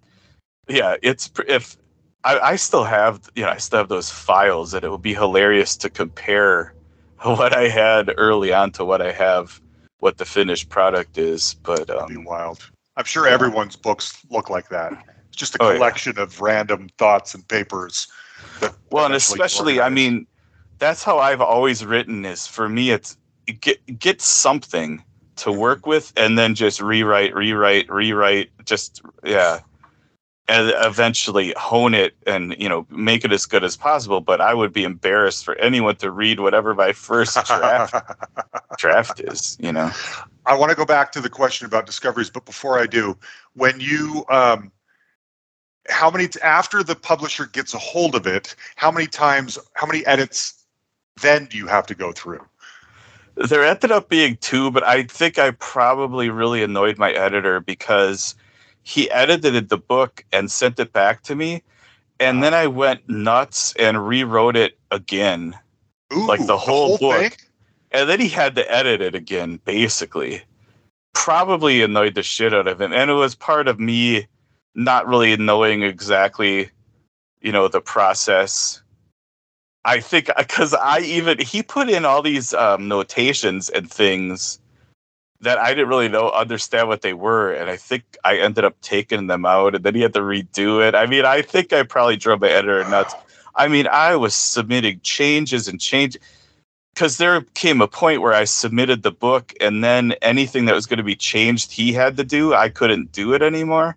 [0.69, 1.77] yeah, it's if
[2.25, 5.15] I, I still have you know I still have those files and it would be
[5.15, 6.75] hilarious to compare
[7.23, 9.61] what I had early on to what I have
[9.99, 11.55] what the finished product is.
[11.63, 12.69] But That'd be um, wild.
[12.97, 14.93] I'm sure everyone's books look like that.
[15.29, 15.77] It's just a Oh, yeah.
[15.77, 18.07] collection of random thoughts and papers.
[18.91, 20.27] well, and especially I mean,
[20.79, 22.25] that's how I've always written.
[22.25, 23.17] Is for me, it's
[23.61, 25.03] get get something
[25.37, 28.51] to work with, and then just rewrite, rewrite, rewrite.
[28.65, 29.61] Just yeah,
[30.61, 34.21] eventually hone it, and you know, make it as good as possible.
[34.21, 37.95] But I would be embarrassed for anyone to read whatever my first draft
[38.79, 39.57] draft is.
[39.61, 39.91] You know.
[40.47, 43.17] I want to go back to the question about discoveries, but before I do,
[43.55, 44.73] when you um,
[45.89, 50.05] how many after the publisher gets a hold of it, how many times, how many
[50.07, 50.65] edits
[51.21, 52.45] then do you have to go through?
[53.35, 58.35] There ended up being two, but I think I probably really annoyed my editor because
[58.83, 61.63] he edited the book and sent it back to me.
[62.21, 65.59] And then I went nuts and rewrote it again.
[66.13, 67.21] Ooh, Like the whole book.
[67.21, 67.33] thing?
[67.91, 70.43] And then he had to edit it again, basically.
[71.15, 72.93] Probably annoyed the shit out of him.
[72.93, 74.27] And it was part of me
[74.75, 76.71] not really knowing exactly,
[77.41, 78.83] you know, the process.
[79.85, 84.61] I think because I even, he put in all these um, notations and things
[85.43, 87.53] that I didn't really know, understand what they were.
[87.53, 90.87] And I think I ended up taking them out and then he had to redo
[90.87, 90.95] it.
[90.95, 93.15] I mean, I think I probably drove my editor nuts.
[93.55, 96.17] I mean, I was submitting changes and change
[96.95, 100.87] because there came a point where I submitted the book, and then anything that was
[100.87, 102.55] going to be changed, he had to do.
[102.55, 103.97] I couldn't do it anymore.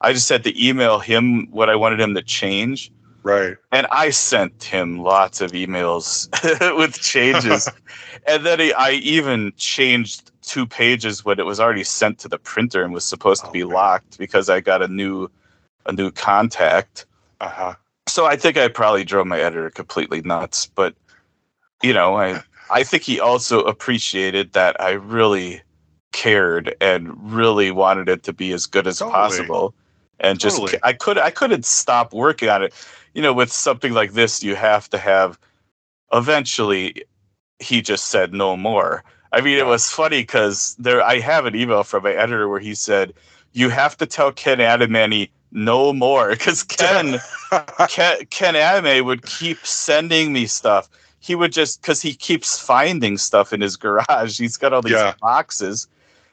[0.00, 2.92] I just had to email him what I wanted him to change,
[3.24, 3.56] Right.
[3.72, 6.28] and I sent him lots of emails
[6.76, 7.68] with changes.
[8.26, 12.38] and then he, I even changed two pages when it was already sent to the
[12.38, 13.74] printer and was supposed to be man.
[13.74, 15.30] locked because I got a new
[15.86, 17.06] a new contact
[17.40, 17.74] Uh huh.
[18.08, 20.94] so I think I probably drove my editor completely nuts, but
[21.82, 25.62] you know, I I think he also appreciated that I really
[26.12, 29.12] cared and really wanted it to be as good as Totally.
[29.12, 29.74] possible.
[30.20, 30.78] And just Totally.
[30.82, 32.74] I could I couldn't stop working on it.
[33.14, 35.38] You know, with something like this, you have to have
[36.12, 37.04] eventually
[37.60, 39.04] he just said no more.
[39.32, 42.60] I mean, it was funny because there I have an email from my editor where
[42.60, 43.12] he said,
[43.52, 47.20] You have to tell Ken Adamany no more because Ken
[47.88, 50.88] Ken, Ken would keep sending me stuff.
[51.20, 54.38] He would just because he keeps finding stuff in his garage.
[54.38, 55.14] He's got all these Yeah.
[55.20, 55.88] boxes,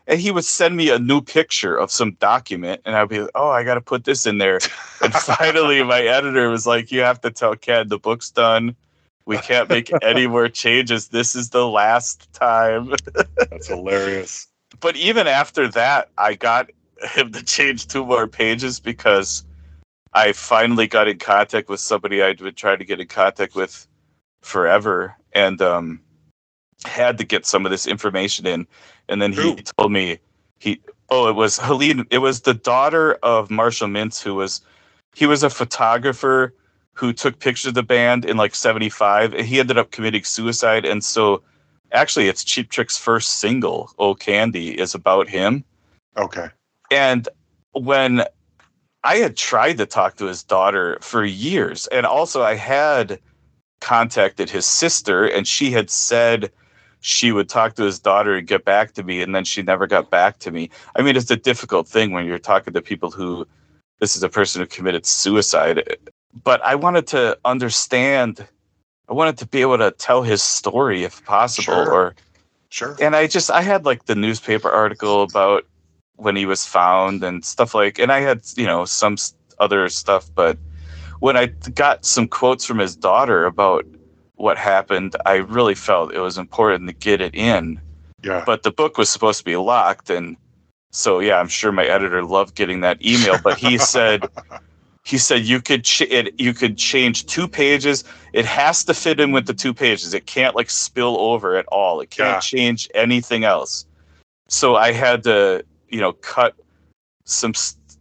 [0.08, 3.32] and he would send me a new picture of some document, and I'd be like,
[3.36, 4.60] "Oh, I got to put this in there."
[5.02, 8.76] And finally, my editor was like, "You have to tell Ken the book's done.
[9.26, 11.10] We can't make any more changes.
[11.10, 12.94] This is the last time."
[13.50, 14.48] That's hilarious.
[14.80, 16.70] but even after that, I got
[17.14, 19.44] him to change two more pages because
[20.14, 23.88] I finally got in contact with somebody I'd been trying to get in contact with
[24.42, 26.00] forever and um,
[26.86, 28.68] had to get some of this information in.
[29.10, 29.56] And then he Who?
[29.78, 30.20] told me
[30.60, 34.62] he oh it was Helene it was the daughter of Marshall Mintz who was
[35.14, 36.54] he was a photographer
[36.96, 40.86] who took pictures of the band in like 75 and he ended up committing suicide
[40.86, 41.44] and so
[41.92, 45.64] actually it's Cheap Trick's first single Oh Candy is about him
[46.18, 46.50] Okay.
[46.92, 47.30] and
[47.74, 48.26] when
[49.06, 53.20] I had tried to talk to his daughter for years, and also I had
[53.80, 56.52] contacted his sister, and she had said
[57.02, 59.86] she would talk to his daughter and get back to me, and then she never
[59.86, 60.72] got back to me.
[60.96, 63.48] I mean, it's a difficult thing when you're talking to people who
[64.00, 65.98] this is a person who committed suicide,
[66.44, 68.46] but I wanted to understand.
[69.10, 71.92] I wanted to be able to tell his story if possible, Sure.
[71.94, 72.16] or
[72.70, 72.98] Sure.
[73.00, 75.66] and I just I had like the newspaper article about
[76.18, 79.16] when he was found and stuff like and I had you know some
[79.60, 80.58] other stuff but
[81.20, 83.86] when I got some quotes from his daughter about
[84.36, 87.80] what happened, I really felt it was important to get it in.
[88.22, 88.44] Yeah.
[88.46, 90.36] But the book was supposed to be locked, and
[90.92, 93.38] so yeah, I'm sure my editor loved getting that email.
[93.42, 94.26] But he said
[95.06, 98.04] he said you could ch- it, you could change two pages.
[98.34, 100.14] It has to fit in with the two pages.
[100.16, 102.02] It can't like spill over at all.
[102.02, 102.40] It can't Yeah.
[102.40, 103.86] change anything else.
[104.50, 106.56] So I had to you know cut
[107.26, 107.54] some.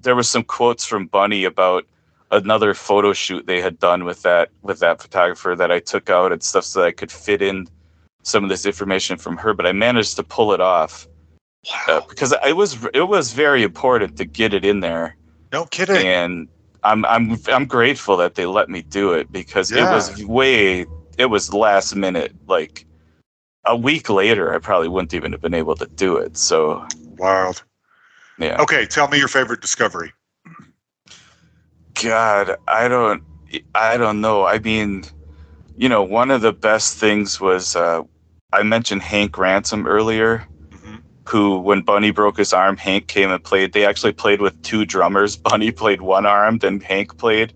[0.03, 1.85] There was some quotes from Bunny about
[2.31, 6.33] another photo shoot they had done with that with that photographer that I took out
[6.33, 7.69] and stuff so that I could fit in
[8.23, 9.53] some of this information from her.
[9.53, 11.07] But I managed to pull it off
[11.89, 15.17] uh, because it was it was very important to get it in there
[15.53, 16.07] No kidding.
[16.07, 16.49] and
[16.85, 20.87] I'm I'm I'm grateful that they let me do it because it was way
[21.19, 22.85] it was last minute like
[23.65, 27.65] a week later I probably wouldn't even have been able to do it so Wild.
[28.39, 30.13] yeah Okay, tell me your favorite discovery.
[32.03, 33.23] god I don't
[33.75, 35.05] I don't know I mean
[35.77, 38.03] you know one of the best things was uh
[38.53, 40.47] I mentioned Hank Ransom earlier.
[41.29, 44.85] Who when Bunny broke his arm Hank came and played they actually played with two
[44.85, 47.53] drummers Bunny played one arm, then Hank played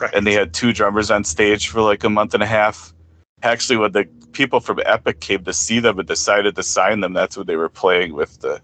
[0.00, 0.14] Right.
[0.14, 2.94] and they had two drummers on stage for like a month and a half.
[3.42, 7.12] Actually, when the people from Epic came to see them and decided to sign them,
[7.12, 8.62] that's when they were playing with the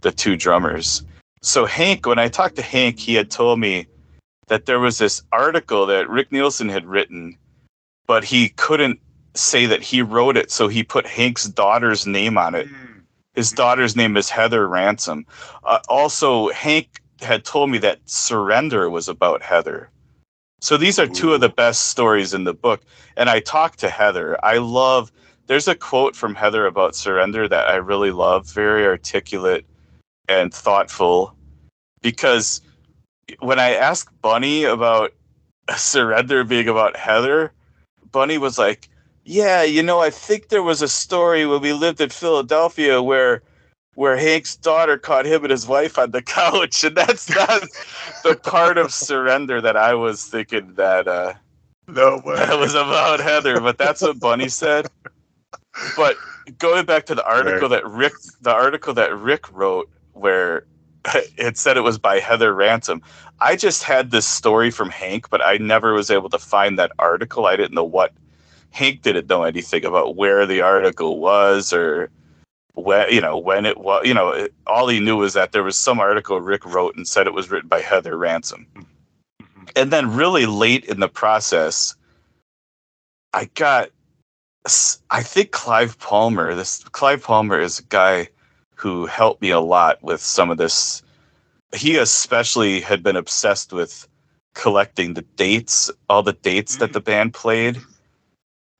[0.00, 1.04] the two drummers.
[1.42, 3.86] So Hank, when I talked to Hank, he had told me
[4.48, 7.38] that there was this article that Rick Nielsen had written,
[8.06, 8.98] but he couldn't
[9.34, 12.66] say that he wrote it, so he put Hank's daughter's name on it.
[12.68, 12.83] Mm.
[13.34, 15.26] His daughter's name is Heather Ransom.
[15.64, 19.90] Uh, also, Hank had told me that Surrender was about Heather.
[20.60, 22.82] So these are two of the best stories in the book.
[23.16, 24.42] And I talked to Heather.
[24.42, 25.12] I love,
[25.46, 29.66] there's a quote from Heather about Surrender that I really love, very articulate
[30.28, 31.34] and thoughtful.
[32.00, 32.62] Because
[33.40, 35.12] when I asked Bunny about
[35.76, 37.52] Surrender being about Heather,
[38.10, 38.88] Bunny was like,
[39.24, 43.42] yeah, you know, I think there was a story when we lived in Philadelphia where
[43.94, 47.62] where Hank's daughter caught him and his wife on the couch, and that's not
[48.22, 51.34] the part of surrender that I was thinking that uh,
[51.88, 52.36] No way.
[52.36, 53.60] that was about Heather.
[53.60, 54.88] But that's what Bunny said.
[55.96, 56.16] But
[56.58, 60.64] going back to the article that Rick, the article that Rick wrote, where
[61.36, 63.02] it said it was by Heather Ransom.
[63.40, 66.92] I just had this story from Hank, but I never was able to find that
[66.98, 67.46] article.
[67.46, 68.12] I didn't know what
[68.74, 72.10] Hank didn't know anything about where the article was or
[72.74, 74.04] when you know when it was.
[74.04, 77.06] You know, it, all he knew was that there was some article Rick wrote and
[77.06, 78.66] said it was written by Heather Ransom.
[78.74, 79.70] Mhm.
[79.76, 81.94] And then, really late in the process,
[83.32, 83.90] I got.
[85.10, 86.54] I think Clive Palmer.
[86.54, 88.28] This Clive Palmer is a guy
[88.74, 91.00] who helped me a lot with some of this.
[91.76, 94.08] He especially had been obsessed with
[94.54, 97.80] collecting the dates, all the dates that the band played,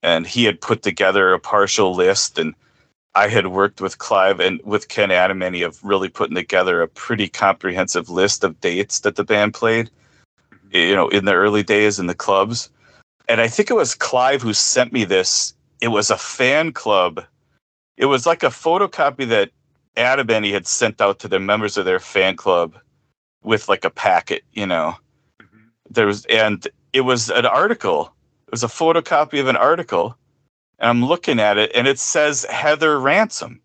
[0.05, 2.39] and he had put together a partial list.
[2.39, 2.55] And
[3.15, 7.27] I had worked with Clive and with Ken Adamany of really putting together a pretty
[7.27, 9.91] comprehensive list of dates that the band played.
[10.71, 12.69] You know, in the early days in the clubs,
[13.29, 15.55] and I think it was Clive who sent me this.
[15.81, 17.25] It was a fan club.
[17.97, 19.51] It was like a photocopy that
[19.97, 22.75] Adamany had sent out to the members of their fan club
[23.45, 24.97] with like a packet, you know.
[25.41, 25.71] Mhm.
[25.89, 28.14] There was and it was an article.
[28.55, 30.17] It was a photocopy of an article.
[30.79, 33.61] And I'm looking at it and it says Heather Ransom.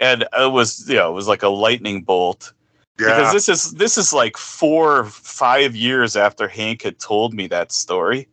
[0.00, 2.52] And it was, you know, it was like a lightning bolt
[2.96, 7.72] because this is this is like four five years after hank had told me that
[7.72, 8.28] story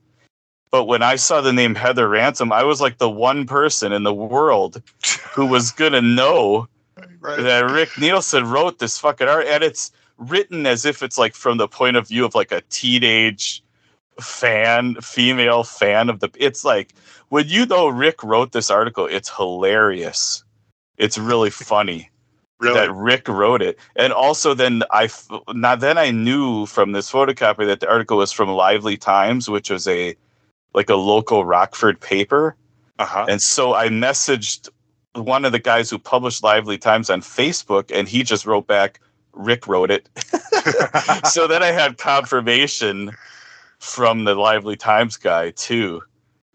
[0.70, 4.04] but when i saw the name heather ransom i was like the one person in
[4.04, 4.82] the world
[5.34, 6.68] who was gonna know
[7.22, 7.42] right.
[7.42, 11.58] that rick nielsen wrote this fucking art and it's written as if it's like from
[11.58, 13.64] the point of view of like a teenage
[14.22, 16.94] fan female fan of the it's like
[17.30, 20.44] when you know rick wrote this article it's hilarious
[20.98, 22.10] it's really funny
[22.62, 22.76] Really.
[22.76, 25.10] that Rick wrote it, and also then I
[25.52, 29.72] now then I knew from this photocopy that the article was from Lively Times, which
[29.72, 30.16] was a
[30.76, 32.56] like a local Rockford paper,
[33.00, 33.26] uh-huh.
[33.28, 34.70] and so I messaged
[35.16, 39.00] one of the guys who published Lively Times on Facebook, and he just wrote back,
[39.34, 40.08] "Rick wrote it."
[41.28, 43.10] so then I had confirmation
[43.82, 46.02] from the Lively Times guy too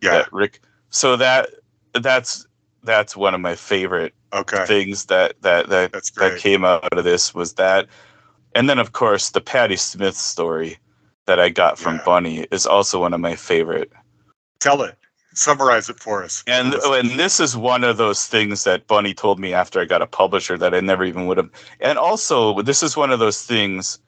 [0.01, 0.25] yeah.
[0.31, 0.61] Rick.
[0.91, 1.51] So that
[1.95, 2.47] that's
[2.85, 4.65] that's one of my favorite Okay.
[4.67, 7.87] things that that that that came out of this was that
[8.55, 10.79] and then of course the Patti Smith story
[11.27, 12.05] that i got from Yeah.
[12.05, 13.91] bunny is also one of my favorite
[14.61, 14.97] Tell it.
[15.35, 16.43] Summarize it for us.
[16.47, 19.85] and oh, and this is one of those things that bunny told me after i
[19.85, 21.51] got a publisher that i never even would have
[21.81, 23.99] and also this is one of those things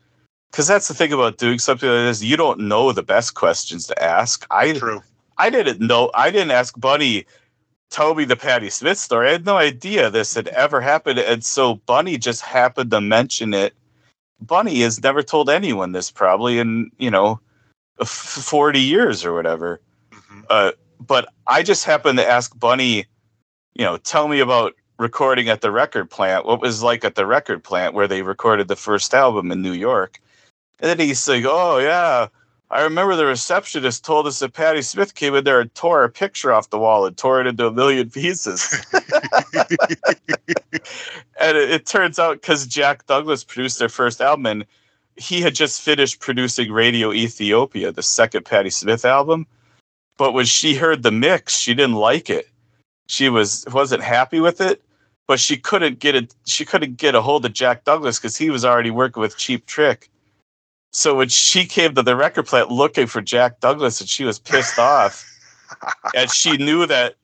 [0.51, 2.23] because that's the thing about doing something like this.
[2.23, 4.47] You don't know the best questions to ask.
[4.51, 5.03] I True.
[5.37, 6.11] I didn't know.
[6.15, 7.25] I didn't ask Bunny.
[7.91, 9.29] Tell me the Patti Smith story.
[9.29, 13.55] I had no idea this had ever happened, and so Bunny just happened to mention
[13.55, 13.75] it.
[14.41, 17.41] Bunny has never told anyone this, probably in you know,
[18.05, 19.81] forty years or whatever.
[20.13, 20.45] Mhm.
[20.51, 23.07] Uh, but I just happened to ask Bunny,
[23.75, 26.45] you know, tell me about recording at the record plant.
[26.45, 29.73] What was like at the record plant where they recorded the first album in New
[29.73, 30.21] York?
[30.81, 32.29] And then he's like, "Oh yeah,
[32.71, 36.09] I remember the receptionist told us that Patti Smith came in there and tore a
[36.09, 38.87] picture off the wall and tore it into a million pieces."
[41.41, 44.67] and it, it turns out because Jack Douglas produced their first album, and
[45.17, 49.47] he had just finished producing Radio Ethiopia, the second Patti Smith album.
[50.17, 52.49] But when she heard the mix, she didn't like it.
[53.07, 54.83] She was wasn't happy with it,
[55.27, 56.35] but she couldn't get it.
[56.45, 59.67] She couldn't get a hold of Jack Douglas because he was already working with Cheap
[59.67, 60.11] Trick.
[60.93, 64.39] So when she came to the record plant looking for Jack Douglas, and she was
[64.39, 65.25] pissed off,
[66.15, 67.15] and she knew that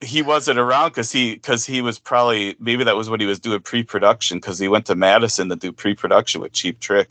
[0.00, 3.38] he wasn't around because he because he was probably maybe that was what he was
[3.38, 7.10] doing pre-production because he went to Madison to do pre-production with Cheap Trick,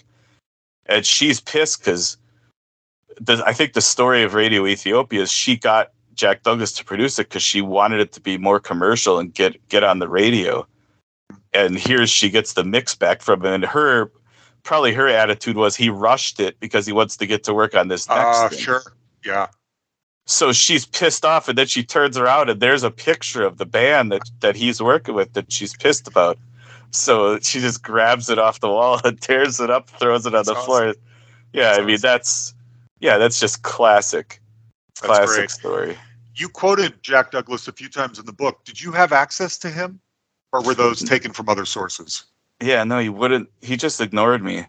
[0.85, 2.17] and she's pissed because
[3.27, 7.29] I think the story of Radio Ethiopia is she got Jack Douglas to produce it
[7.29, 10.67] because she wanted it to be more commercial and get get on the radio,
[11.53, 14.11] and here she gets the mix back from him, and her
[14.63, 17.89] probably her attitude was he rushed it because he wants to get to work on
[17.89, 18.59] this next ah, thing.
[18.59, 18.81] sure.
[19.25, 19.47] Yeah.
[20.25, 23.65] So she's pissed off, and then she turns around and there's a picture of the
[23.65, 26.37] band that that he's working with that she's pissed about.
[26.91, 30.45] So she just grabs it off the wall and tears it up, throws it on
[30.45, 30.95] the That's floor.
[31.51, 32.01] Yeah, That's I mean awesome.
[32.01, 32.53] that's
[32.99, 34.41] yeah, that's just classic,
[35.01, 35.51] That's classic great.
[35.51, 35.97] story.
[36.35, 38.63] You quoted Jack Douglas a few times in the book.
[38.63, 39.99] Did you have access to him,
[40.53, 42.25] or were those taken from other sources?
[42.61, 43.49] Yeah, no, he wouldn't.
[43.61, 44.65] He just ignored me.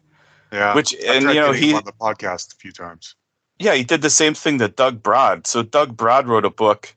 [0.54, 0.74] Yeah.
[0.74, 3.16] Which and you know he on the podcast a few times.
[3.58, 5.48] yeah he did the same thing to Doug Brod.
[5.48, 6.94] So Doug Brod wrote a book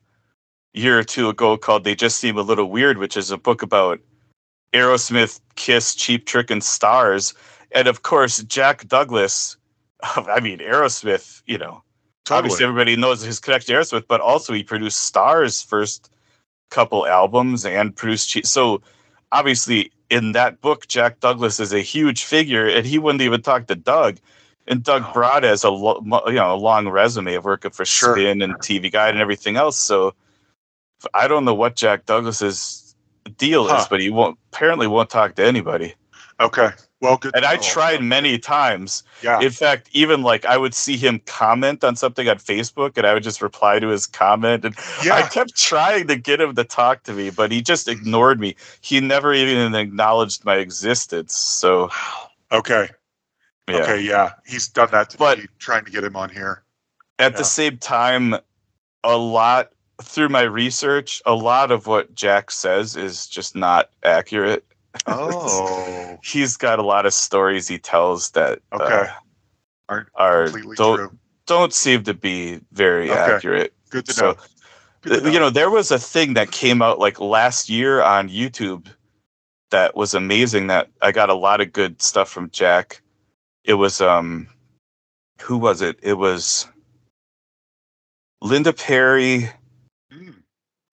[0.76, 3.36] a year or two ago called "They Just Seem a Little Weird," which is a
[3.36, 4.00] book about
[4.72, 7.34] Aerosmith, Kiss, Cheap Trick, and Starz.
[7.72, 9.56] And of course, Jack Douglas.
[10.02, 11.42] I mean, Aerosmith.
[11.46, 11.82] You know,
[12.30, 16.10] obviously everybody knows his connection to Aerosmith, but also he produced Starz' first
[16.70, 18.28] couple albums and produced.
[18.28, 18.46] Cheap.
[18.46, 18.82] So
[19.32, 23.66] obviously, in that book, Jack Douglas is a huge figure, and he wouldn't even talk
[23.66, 24.18] to Doug.
[24.66, 25.12] And Doug Oh.
[25.12, 28.14] Brod has a lo- you know a long resume of working for Sure.
[28.16, 29.76] Spin and TV Guide and everything else.
[29.78, 30.14] So
[31.14, 32.94] I don't know what Jack Douglas's
[33.38, 33.76] deal Huh.
[33.78, 35.94] is, but he won't apparently won't talk to anybody.
[36.40, 36.70] Okay.
[37.00, 37.34] Well, good.
[37.36, 37.62] And I know.
[37.62, 39.04] tried many times.
[39.22, 39.40] Yeah.
[39.40, 43.14] In fact, even like I would see him comment on something on Facebook, and I
[43.14, 44.64] would just reply to his comment.
[44.64, 44.74] And
[45.04, 45.14] yeah.
[45.14, 48.56] I kept trying to get him to talk to me, but he just ignored me.
[48.80, 51.36] He never even acknowledged my existence.
[51.36, 51.88] So
[52.50, 52.88] Okay.
[53.68, 53.76] yeah.
[53.76, 54.00] Okay.
[54.00, 54.32] Yeah.
[54.44, 56.64] He's done that to But- me, trying to get him on here.
[57.20, 57.38] At Yeah.
[57.38, 58.36] the same time,
[59.04, 59.70] a lot
[60.02, 64.64] through my research, a lot of what Jack says is just not accurate.
[65.06, 66.18] Oh.
[66.24, 69.10] He's got a lot of stories he tells that uh, Okay.
[69.88, 71.18] Aren't are Completely don't true.
[71.46, 73.18] don't seem to be very Okay.
[73.20, 73.72] accurate.
[73.90, 74.36] Good to so, know.
[75.02, 78.02] Good to Uh, you know there was a thing that came out like last year
[78.02, 78.86] on youtube
[79.70, 83.00] that was amazing that i got a lot of good stuff from jack
[83.64, 84.48] it was um
[85.40, 86.66] who was it it was
[88.42, 89.48] linda perry
[90.12, 90.34] Mm.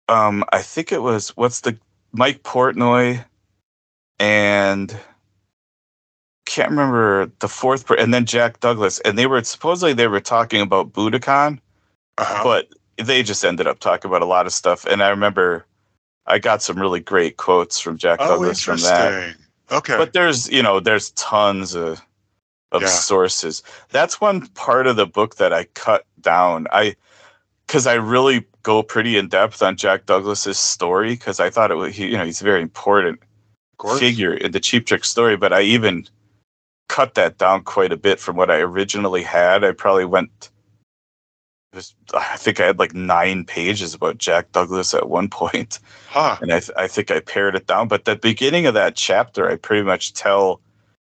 [0.07, 1.77] um i think it was what's the
[2.13, 3.23] mike portnoy
[4.19, 4.97] and
[6.45, 10.19] can't remember the fourth per- and then jack douglas and they were supposedly they were
[10.19, 11.59] talking about budokan
[12.17, 12.43] Uh-huh.
[12.43, 12.67] but
[12.97, 14.85] they just ended up talking about a lot of stuff.
[14.85, 15.65] And I remember
[16.25, 19.35] I got some really great quotes from Jack oh, Douglas from that.
[19.71, 19.95] Okay.
[19.95, 22.01] But there's, you know, there's tons of
[22.73, 22.87] of Yeah.
[22.89, 23.63] sources.
[23.89, 26.67] That's one part of the book that I cut down.
[26.73, 26.95] I
[27.67, 31.75] because I really go pretty in depth on Jack Douglas's story because I thought it
[31.75, 33.19] was, he, you know, he's very important.
[33.99, 35.37] Figure in the Cheap Trick story.
[35.37, 36.07] But I even
[36.87, 39.63] cut that down quite a bit from what I originally had.
[39.63, 40.49] I probably went.
[41.73, 46.37] was- I think I had like nine pages about Jack Douglas at one point Huh.
[46.41, 47.87] and I, th- I think I pared it down.
[47.87, 50.61] But the beginning of that chapter, I pretty much tell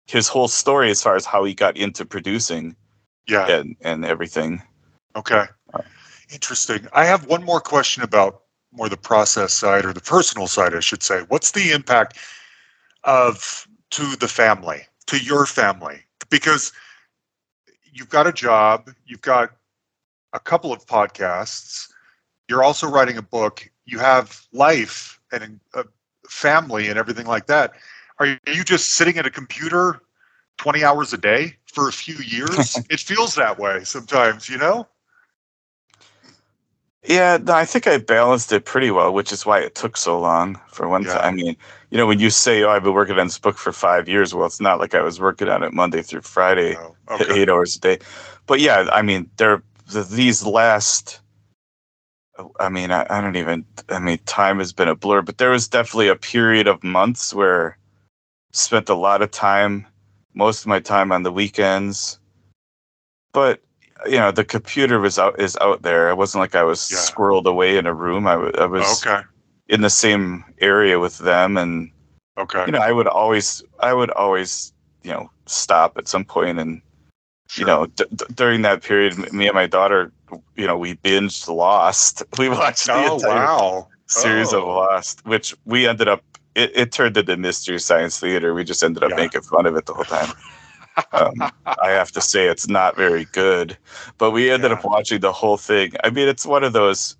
[0.07, 2.75] his whole story as far as how he got into producing
[3.29, 3.47] Yeah.
[3.51, 4.63] and, and everything.
[5.15, 5.45] Okay.
[6.33, 6.89] Interesting.
[6.95, 8.43] I have one more question about
[8.73, 11.21] more the process side or the personal side, I should say.
[11.29, 12.19] What's the impact
[13.07, 16.03] of to the family, to your family?
[16.29, 16.73] Because
[17.93, 19.53] you've got a job, you've got
[20.33, 21.89] a couple of podcasts,
[22.49, 25.85] you're also writing a book, you have life and a
[26.29, 27.73] family and everything like that.
[28.19, 30.03] Are you just sitting at a computer
[30.59, 32.77] 20 hours a day for a few years.
[32.91, 34.87] it feels that way sometimes, you know?
[37.07, 40.19] Yeah, no, I think I balanced it pretty well, which is why it took so
[40.19, 41.15] long for one Yeah.
[41.15, 41.25] time.
[41.25, 41.57] I mean,
[41.91, 44.35] you know, when you say, "Oh, I've been working on this book for five years,"
[44.35, 46.97] well, it's not like I was working on it Monday through Friday, No.
[47.09, 47.43] Okay.
[47.43, 47.99] eight hours a day.
[48.47, 51.21] But yeah, I mean, there the, these last.
[52.61, 53.65] I mean, I, I don't even.
[53.89, 57.33] I mean, time has been a blur, but there was definitely a period of months
[57.33, 57.79] where
[58.53, 59.87] spent a lot of time,
[60.35, 62.19] most of my time on the weekends.
[63.33, 63.63] But
[64.05, 66.11] you know, the computer was out is out there.
[66.11, 66.99] It wasn't like I was Yeah.
[66.99, 68.27] squirreled away in a room.
[68.27, 69.23] I wa- I was Okay.
[69.69, 71.91] in the same area with them, and
[72.39, 72.65] Okay.
[72.67, 74.73] you know, I would always, I would always,
[75.03, 76.83] you know, stop at some point and
[77.55, 80.11] you know, d- d- during that period, me and my daughter,
[80.57, 82.23] you know, we binged Lost.
[82.39, 83.89] We watched the Oh, entire wow.
[84.09, 84.69] series of Oh.
[84.79, 86.23] Lost, which we ended up.
[86.57, 88.53] It, it turned into Mystery Science Theater.
[88.53, 89.17] We just ended up Yeah.
[89.17, 90.29] making fun of it the whole time.
[91.13, 91.35] Um,
[91.83, 93.77] I have to say, it's not very good,
[94.19, 94.79] but we ended Yeah.
[94.79, 95.93] up watching the whole thing.
[96.05, 97.17] I mean, it's one of those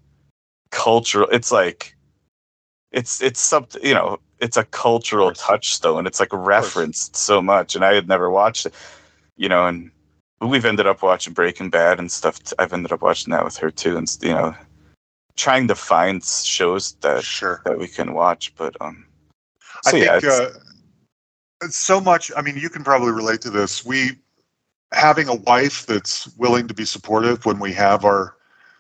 [0.71, 1.29] cultural.
[1.31, 1.97] It's like,
[2.93, 4.19] it's it's something you know.
[4.39, 6.07] It's a cultural touchstone.
[6.07, 8.75] It's like referenced so much, and I had never watched it.
[9.37, 9.91] You know, and
[10.41, 12.39] we've ended up watching Breaking Bad and stuff.
[12.59, 14.55] I've ended up watching that with her too, and you know,
[15.37, 17.63] trying to find shows that Sure.
[17.65, 18.55] that we can watch.
[18.57, 19.07] But um,
[19.87, 20.51] I so yeah, think uh,
[21.69, 22.31] so much.
[22.37, 23.85] I mean, you can probably relate to this.
[23.85, 24.19] We
[24.93, 28.37] having a wife that's willing to be supportive when we have our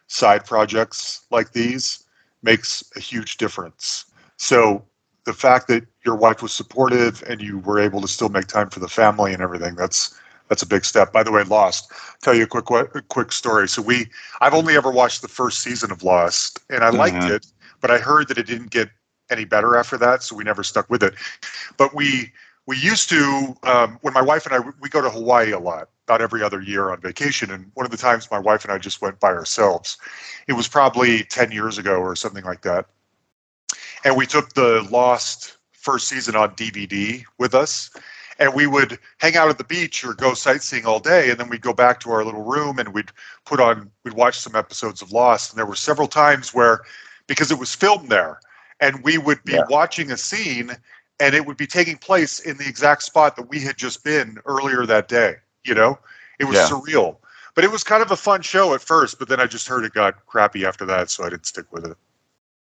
[0.07, 2.05] side projects like these
[2.43, 4.05] makes a huge difference.
[4.37, 4.85] So
[5.25, 8.71] the fact that your wife was supportive and you were able to still make time
[8.71, 10.19] for the family and everything that's
[10.49, 11.13] that's a big step.
[11.13, 11.91] By the way, Lost.
[12.23, 13.69] Tell you a quick a quick story.
[13.69, 14.07] So we
[14.41, 17.31] I've only ever watched the first season of Lost and I liked Mhm.
[17.37, 17.47] it,
[17.81, 18.91] but I heard that it didn't get
[19.29, 21.15] any better after that, so we never stuck with it.
[21.77, 22.33] But we
[22.67, 25.89] we used to um, when my wife and I we go to Hawaii a lot,
[26.07, 27.51] about every other year on vacation.
[27.51, 29.99] And one of the times my wife and I just went by ourselves,
[30.47, 32.87] it was probably ten years ago or something like that.
[34.05, 37.91] And we took the Lost first season on DVD with us.
[38.39, 41.49] And we would hang out at the beach or go sightseeing all day, and then
[41.49, 43.11] we'd go back to our little room and we'd
[43.47, 45.51] put on, we'd watch some episodes of Lost.
[45.51, 46.83] And there were several times where,
[47.29, 48.39] because it was filmed there,
[48.79, 49.65] and we would be Yeah.
[49.71, 50.77] watching a scene
[51.21, 54.39] and it would be taking place in the exact spot that we had just been
[54.45, 55.37] earlier that day.
[55.65, 55.99] You know,
[56.39, 56.69] it was Yeah.
[56.69, 57.17] surreal,
[57.55, 59.19] but it was kind of a fun show at first.
[59.19, 61.87] But then I just heard it got crappy after that, so I didn't stick with
[61.87, 61.97] it.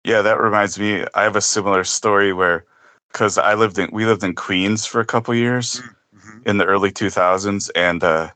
[0.04, 1.04] Yeah, that reminds me.
[1.14, 2.64] I have a similar story where,
[3.12, 5.82] because I lived in, we lived in Queens for a couple years
[6.14, 6.46] Mhm.
[6.46, 8.30] in the early 2000s, and uh,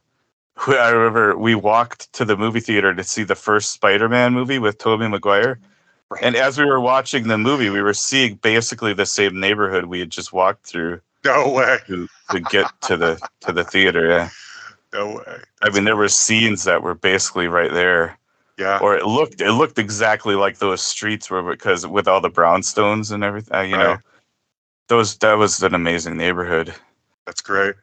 [0.67, 4.79] I remember we walked to the movie theater to see the first Spider-Man movie with
[4.79, 5.61] Tobey Maguire.
[6.11, 6.23] Right.
[6.25, 10.01] And as we were watching the movie, we were seeing basically the same neighborhood we
[10.01, 11.79] had just walked through No way.
[11.87, 14.09] to, to get to the to the theater.
[14.09, 14.31] Yeah,
[14.95, 15.39] No way.
[15.63, 18.19] I mean there were scenes that were basically right there.
[18.59, 18.79] Yeah.
[18.83, 23.13] or it looked it looked exactly like those streets were because with all the brownstones
[23.13, 23.99] and everything uh, you know Right.
[24.89, 26.75] those that was an amazing neighborhood
[27.27, 27.75] That's great.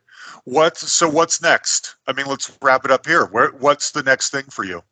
[0.45, 0.77] What?
[0.77, 1.95] So what's next?
[2.07, 3.25] I mean, let's wrap it up here.
[3.25, 3.49] Where?
[3.51, 4.83] What's the next thing for you?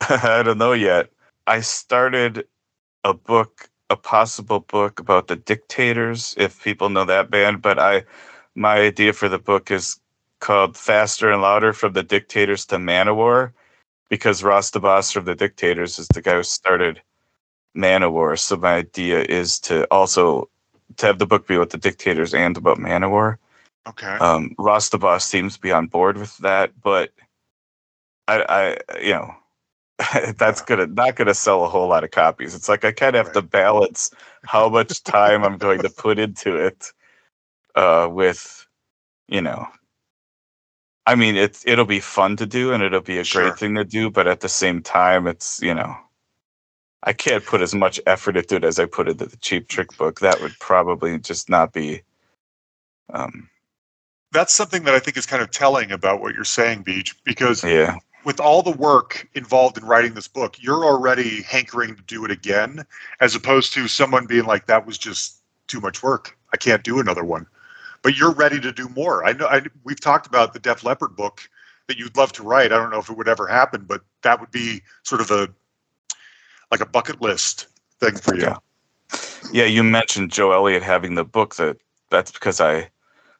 [0.08, 1.08] i don't know yet
[1.46, 2.46] i started
[3.04, 8.04] a book a possible book about the dictators if people know that band but i
[8.54, 10.00] my idea for the book is
[10.40, 13.52] called faster and louder from the dictators to manowar
[14.10, 17.00] because ross the boss from the dictators is the guy who started
[17.76, 20.48] manowar so my idea is to also
[20.96, 23.36] to have the book be about the dictators and about manowar
[23.88, 24.16] Okay.
[24.20, 27.12] um, Ross the boss seems to be on board with that, but
[28.28, 29.34] I, I you know,
[30.38, 32.54] that's gonna not gonna sell a whole lot of copies.
[32.54, 34.10] It's like I kind of have to balance
[34.44, 36.92] how much time I'm going to put into it,
[37.76, 38.66] uh, with,
[39.28, 39.66] you know,
[41.06, 43.42] I mean, it's it'll be fun to do and it'll be a Sure.
[43.42, 45.96] great thing to do, but at the same time, it's you know.
[47.04, 49.96] I can't put as much effort into it as I put into the cheap trick
[49.96, 50.20] book.
[50.20, 52.02] That would probably just not be
[53.12, 53.50] um,
[54.32, 57.64] That's something that I think is kind of telling about what you're saying, Beach, because
[57.64, 57.96] yeah.
[58.24, 62.30] With all the work involved in writing this book, you're already hankering to do it
[62.30, 62.84] again,
[63.20, 66.36] as opposed to someone being like, "That was just too much work.
[66.52, 67.46] I can't do another one."
[68.02, 69.24] But you're ready to do more.
[69.24, 69.46] I know.
[69.46, 71.48] I, we've talked about the Def Leppard book
[71.86, 72.72] that you'd love to write.
[72.72, 75.48] I don't know if it would ever happen, but that would be sort of a
[76.70, 77.68] like a bucket list
[78.00, 78.42] thing for you.
[78.42, 78.56] Yeah.
[79.52, 81.76] Yeah, you mentioned Joe Elliott having the book that
[82.10, 82.90] that's because I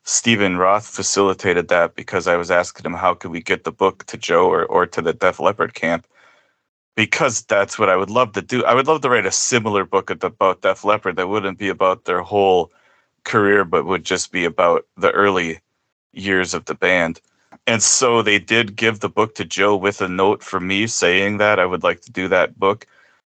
[0.04, 4.04] Stephen Roth facilitated that because I was asking him how could we get the book
[4.06, 6.06] to Joe or, or to the Def Leppard camp.
[6.96, 8.64] Because that's what I would love to do.
[8.64, 12.04] I would love to write a similar book about Def Leppard that wouldn't be about
[12.04, 12.70] their whole
[13.24, 15.60] career, but would just be about the early,
[16.12, 17.20] years of the band.
[17.66, 21.38] And so they did give the book to Joe with a note from me saying
[21.38, 22.86] that I would like to do that book.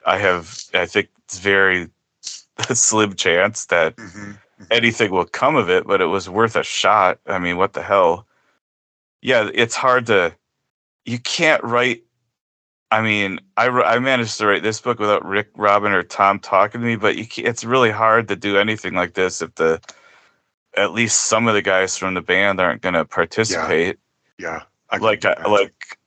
[0.04, 1.88] I have, I think it's very
[2.74, 4.32] slim chance that hmm
[4.70, 7.18] anything will come of it, but it was worth a shot.
[7.26, 8.26] I mean, what the hell?
[9.22, 10.34] Yeah, it's hard to,
[11.04, 12.04] you can't write.
[12.90, 16.80] I mean, I, I managed to write this book without Rick, Robin, or Tom talking
[16.80, 19.80] to me, but you can't, it's really hard to do anything like this if the,
[20.76, 23.98] at least some of the guys from the band aren't going to participate.
[24.38, 24.62] Yeah.
[24.90, 25.98] I like, I, like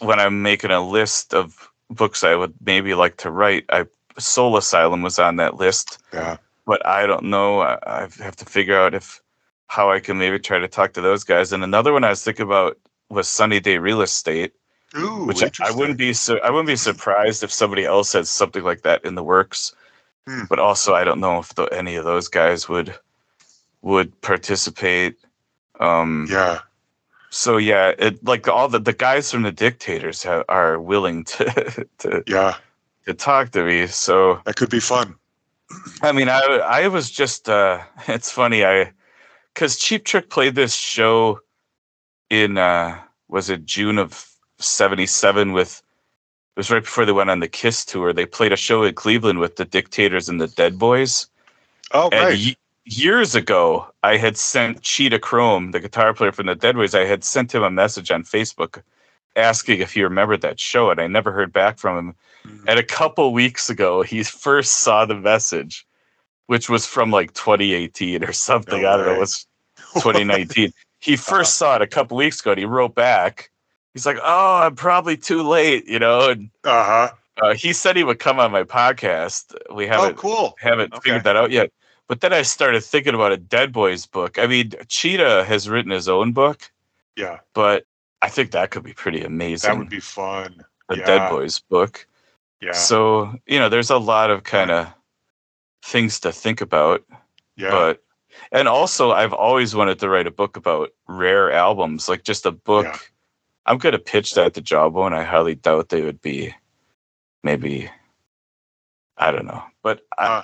[0.00, 3.86] when I'm making a list of books I would maybe like to write, I
[4.18, 6.36] Soul Asylum was on that list Yeah.
[6.66, 7.60] But I don't know.
[7.60, 9.20] I, I have to figure out if
[9.66, 11.52] how I can maybe try to talk to those guys.
[11.52, 14.52] And another one I was thinking about was Sunny Day Real Estate,
[14.96, 18.26] Ooh, which I, I wouldn't be so I wouldn't be surprised if somebody else had
[18.26, 19.74] something like that in the works.
[20.26, 20.44] Hmm.
[20.48, 22.94] But also, I don't know if the, any of those guys would
[23.82, 25.16] would participate.
[25.80, 26.60] Um, Yeah.
[27.30, 31.86] So yeah, it like all the the guys from the Dictators have, are willing to
[31.98, 32.54] to Yeah.
[33.06, 33.86] to talk to me.
[33.88, 35.16] So That could be fun.
[36.02, 38.92] I mean, I I was just uh it's funny I
[39.54, 41.40] cuz Cheap Trick played this show
[42.30, 42.98] in uh
[43.28, 45.82] was it June of 77 with
[46.56, 48.12] it was right before they went on the Kiss tour.
[48.12, 51.26] They played a show in Cleveland with the Dictators and the Dead Boys.
[51.92, 52.38] Oh, And right.
[52.38, 56.94] ye- years ago, I had sent Cheetah Chrome, the guitar player from the Dead Boys,
[56.94, 58.82] I had sent him a message on Facebook
[59.36, 62.14] asking if he remembered that show, and I never heard back from him.
[62.46, 62.64] Mhm.
[62.68, 65.86] And a couple weeks ago, he first saw the message,
[66.46, 68.82] which was from like 2018 or something.
[68.82, 69.14] No I don't know.
[69.14, 69.46] It was
[69.94, 70.72] 2019.
[71.00, 73.50] he 1st saw it a couple weeks ago, and he wrote back.
[73.92, 76.30] He's like, "Oh, I'm probably too late," you know.
[76.30, 77.10] And Uh huh.
[77.42, 79.54] uh, he said he would come on my podcast.
[79.74, 80.56] We Oh, haven't oh, cool.
[80.58, 81.00] haven't Okay.
[81.02, 81.70] figured that out yet.
[82.08, 84.38] But then I started thinking about a Dead Boys book.
[84.38, 86.70] I mean, Cheetah has written his own book,
[87.16, 87.38] Yeah.
[87.54, 87.84] but
[88.24, 89.68] I think that could be pretty amazing.
[89.68, 90.64] That would be fun.
[90.88, 91.04] a yeah.
[91.04, 92.06] Dead Boys book.
[92.60, 92.72] Yeah.
[92.72, 94.88] So, you know, there's a lot of kind of
[95.82, 97.04] things to think about.
[97.56, 97.70] yeah.
[97.70, 98.02] But,
[98.50, 102.50] and also, I've always wanted to write a book about rare albums, like just a
[102.50, 102.86] book.
[102.86, 102.98] Yeah.
[103.66, 105.14] I'm to pitch that to Jawbone.
[105.14, 106.54] I highly doubt they would be
[107.42, 107.90] maybe,
[109.16, 109.62] I don't know.
[109.82, 110.42] But I, Uh,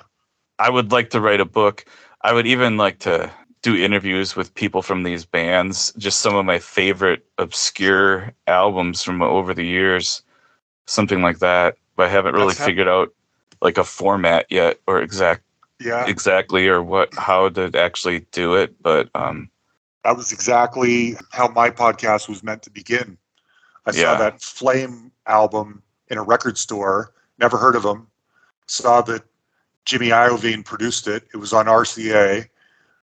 [0.59, 1.85] I would like to write a book.
[2.21, 6.45] I would even like to do interviews with people from these bands, just some of
[6.45, 10.23] my favorite obscure albums from over the years,
[10.85, 11.75] something like that.
[11.95, 13.13] But I haven't really That's figured out
[13.61, 15.43] like a format yet or exact
[15.79, 16.05] yeah.
[16.07, 18.81] exactly or what how to actually do it.
[18.81, 19.49] But um
[20.03, 23.17] That was exactly how my podcast was meant to begin.
[23.85, 24.13] I Yeah.
[24.13, 28.07] saw that Flame album in a record store, never heard of them.
[28.67, 29.23] Saw that
[29.85, 31.27] Jimmy Iovine produced it.
[31.33, 32.47] It was on RCA.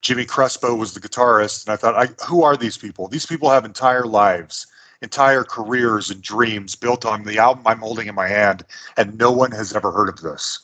[0.04, 1.66] Jimmy Crespo was the guitarist.
[1.66, 3.08] And I thought, I, who are these people?
[3.08, 4.68] These people have entire lives,
[5.02, 8.64] entire careers and dreams built on the album I'm holding in my hand.
[8.98, 10.60] And no one has ever heard of this.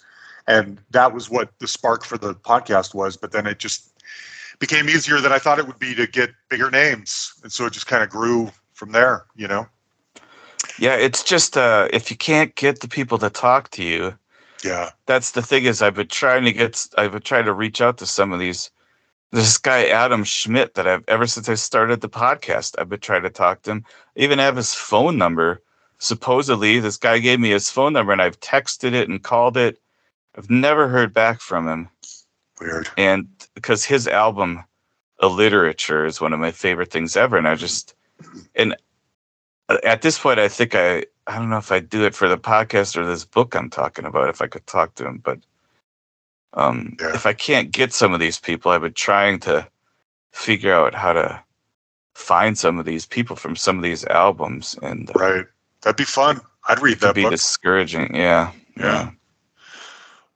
[0.47, 3.17] And that was what the spark for the podcast was.
[3.17, 3.91] But then it just
[4.59, 7.33] became easier than I thought it would be to get bigger names.
[7.43, 9.67] And so it just kind of grew from there, you know?
[10.77, 14.17] yeah, it's just uh if you can't get the people to talk to you,
[14.63, 14.89] Yeah.
[15.05, 17.97] that's the thing is I've been trying to get I've been trying to reach out
[17.99, 18.69] to some of these
[19.32, 23.23] this guy Adam Schmitt that I've ever since I started the podcast I've been trying
[23.23, 23.86] to talk to him.
[24.17, 25.61] I even have his phone number.
[25.99, 29.80] Supposedly this guy gave me his phone number and I've texted it and called it.
[30.36, 31.89] I've never heard back from him.
[32.59, 32.89] Weird.
[32.97, 34.63] And because his album
[35.21, 37.93] Illiterature, is one of my favorite things ever and I just
[38.55, 38.75] and
[39.67, 42.27] uh, at this point I think I I don't know if I'd do it for
[42.27, 45.39] the podcast or this book I'm talking about if I could talk to him, but
[46.54, 47.14] um, Yeah.
[47.14, 49.68] if I can't get some of these people, I've been trying to
[50.32, 51.43] figure out how to
[52.16, 55.45] find some of these people from some of these albums, and uh, Right.
[55.82, 56.41] That'd be fun.
[56.68, 57.32] I'd read that be book.
[57.32, 58.14] discouraging.
[58.16, 59.12] Yeah, Yeah.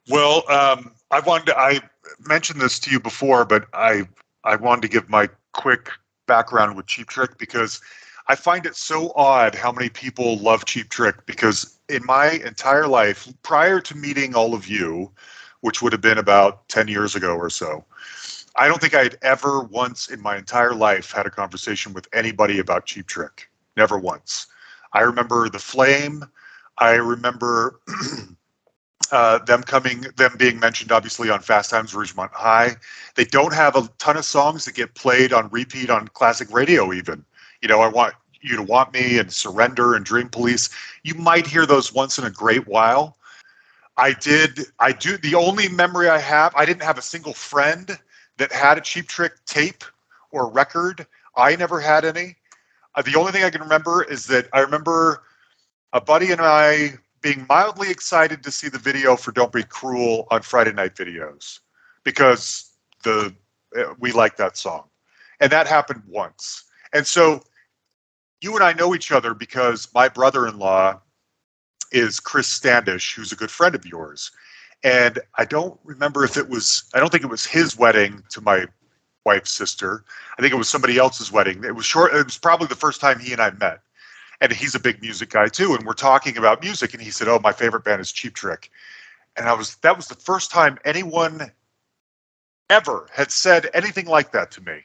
[0.10, 1.80] Well, um, I wanted to, I
[2.28, 4.08] mentioned this to you before, but I
[4.44, 5.90] I wanted to give my quick
[6.28, 7.80] background with Cheap Trick because
[8.28, 12.88] I find it so odd how many people love Cheap Trick because in my entire
[12.88, 15.12] life, prior to meeting all of you,
[15.64, 17.86] which would have been about 10 years ago or so,
[18.58, 22.06] I don't think I had ever once in my entire life had a conversation with
[22.14, 23.50] anybody about Cheap Trick.
[23.78, 24.48] Never once.
[24.92, 26.26] I remember The Flame.
[26.80, 27.80] I remember
[29.14, 32.76] uh, them coming, them being mentioned obviously on Fast Times Ridgemont High.
[33.16, 36.92] They don't have a ton of songs that get played on repeat on classic radio,
[36.92, 37.24] even.
[37.62, 40.70] You know, I want you to want me and Surrender and Dream Police.
[41.04, 43.16] You might hear those once in a great while.
[43.98, 47.98] I did, I do, the only memory I have, I didn't have a single friend
[48.38, 49.84] that had a Cheap Trick tape
[50.32, 51.06] or record.
[51.36, 52.36] I never had any.
[52.96, 55.24] Uh, the only thing I can remember is that I remember
[55.94, 60.28] a buddy and I being mildly excited to see the video for "Don't Be Cruel"
[60.30, 61.60] on Friday Night Videos
[62.04, 62.72] because
[63.04, 63.34] the
[63.78, 64.86] uh, we like that song,
[65.40, 66.66] and that happened once.
[66.94, 67.44] And so
[68.42, 71.00] you and I know each other because my brother-in-law
[71.94, 74.32] is Chris Standish, who's a good friend of yours.
[74.84, 78.42] And I don't remember if it was, I don't think it was his wedding to
[78.42, 78.66] my
[79.26, 80.04] wife's sister.
[80.38, 81.64] I think it was somebody else's wedding.
[81.64, 83.80] It was short, it was probably the first time he and I met.
[84.42, 85.74] And he's a big music guy too.
[85.74, 86.94] And we're talking about music.
[86.94, 88.70] And he said, Oh, my favorite band is Cheap Trick.
[89.38, 91.50] And I was, that was the first time anyone
[92.70, 94.80] ever had said anything like that to me.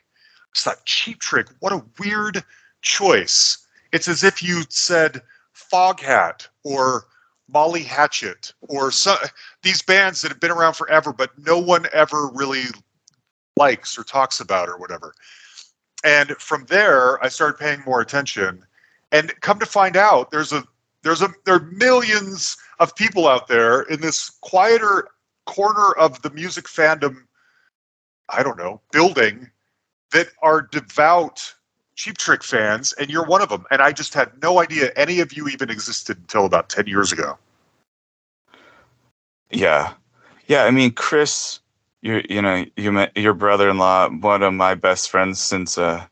[0.52, 1.48] It's like Cheap Trick.
[1.58, 2.44] What a weird
[2.82, 3.58] choice.
[3.90, 5.22] It's as if you said
[5.72, 7.04] Foghat or
[7.48, 9.18] Molly Hatchet or some,
[9.62, 12.64] these bands that have been around forever, but no one ever really
[13.56, 15.14] likes or talks about or whatever.
[16.04, 18.64] And from there, I started paying more attention,
[19.10, 20.62] and come to find out, there's a
[21.02, 25.08] there's a there are millions of people out there in this quieter
[25.46, 27.16] corner of the music fandom.
[28.28, 29.50] I don't know building
[30.12, 31.54] that are devout
[31.98, 33.66] Cheap Trick fans, and you're one of them.
[33.72, 37.10] And I just had no idea any of you even existed until about 10 years
[37.10, 37.36] ago.
[39.50, 39.94] Yeah.
[40.46, 40.62] Yeah.
[40.62, 41.58] I mean, Chris,
[42.00, 45.76] you you know, you met your brother in law, one of my best friends since
[45.76, 46.06] uh,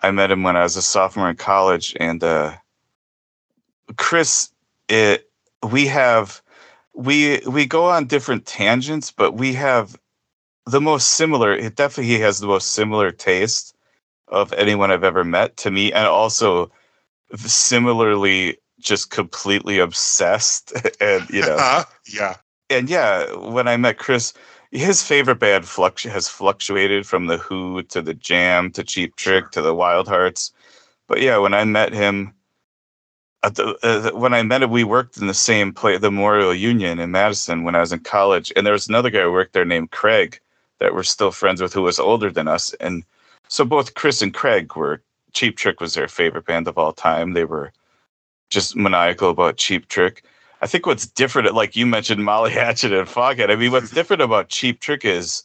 [0.00, 1.94] I met him when I was a sophomore in college.
[2.00, 2.54] And uh,
[3.98, 4.50] Chris,
[4.88, 5.30] it,
[5.70, 6.40] we have,
[6.94, 9.94] we, we go on different tangents, but we have
[10.64, 13.75] the most similar, it definitely has the most similar taste
[14.28, 16.70] of anyone I've ever met to me, and also
[17.34, 21.56] similarly just completely obsessed and you know.
[21.58, 22.36] Uh, yeah.
[22.70, 24.32] And yeah when i met chris
[24.72, 29.50] his favorite band fluctu- has fluctuated from the who to the jam to cheap trick
[29.52, 30.52] to the wild hearts.
[31.06, 32.32] But yeah when i met him
[33.42, 36.98] the, uh, when i met him we worked in the same place the memorial union
[36.98, 39.64] in madison when i was in college and there was another guy who worked there
[39.64, 40.40] named craig
[40.80, 43.04] that we're still friends with who was older than us and
[43.48, 47.34] so both Chris and Craig were Cheap Trick was their favorite band of all time.
[47.34, 47.72] They were
[48.48, 50.24] just maniacal about Cheap Trick.
[50.62, 53.50] I think what's different, like you mentioned, Molly Hatchet and Foghat.
[53.50, 55.44] I mean, what's different about Cheap Trick is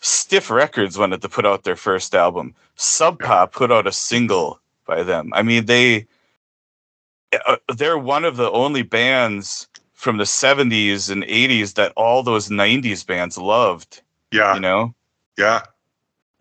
[0.00, 2.54] Stiff Records wanted to put out their first album.
[2.74, 5.32] Sub Pop put out a single by them.
[5.32, 6.06] I mean, they
[7.46, 12.48] uh, they're one of the only bands from the 70s and 80s that all those
[12.48, 14.02] 90s bands loved.
[14.32, 14.54] Yeah.
[14.54, 14.94] You know?
[15.38, 15.62] Yeah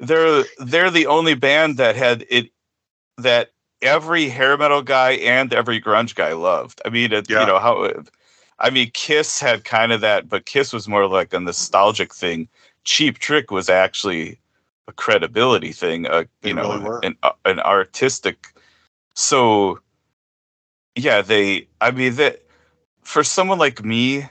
[0.03, 2.49] they're they're the only band that had it
[3.17, 3.51] that
[3.81, 6.81] every hair metal guy and every grunge guy loved.
[6.85, 7.41] I mean, it, yeah.
[7.41, 7.91] you know how.
[8.59, 12.47] I mean, Kiss had kind of that, but Kiss was more like a nostalgic thing.
[12.85, 14.39] Cheap Trick was actually
[14.87, 18.47] a credibility thing, a they you know, really an uh, an artistic.
[19.15, 19.79] So,
[20.95, 21.67] yeah, they.
[21.81, 22.41] I mean, that
[23.01, 24.27] for someone like me,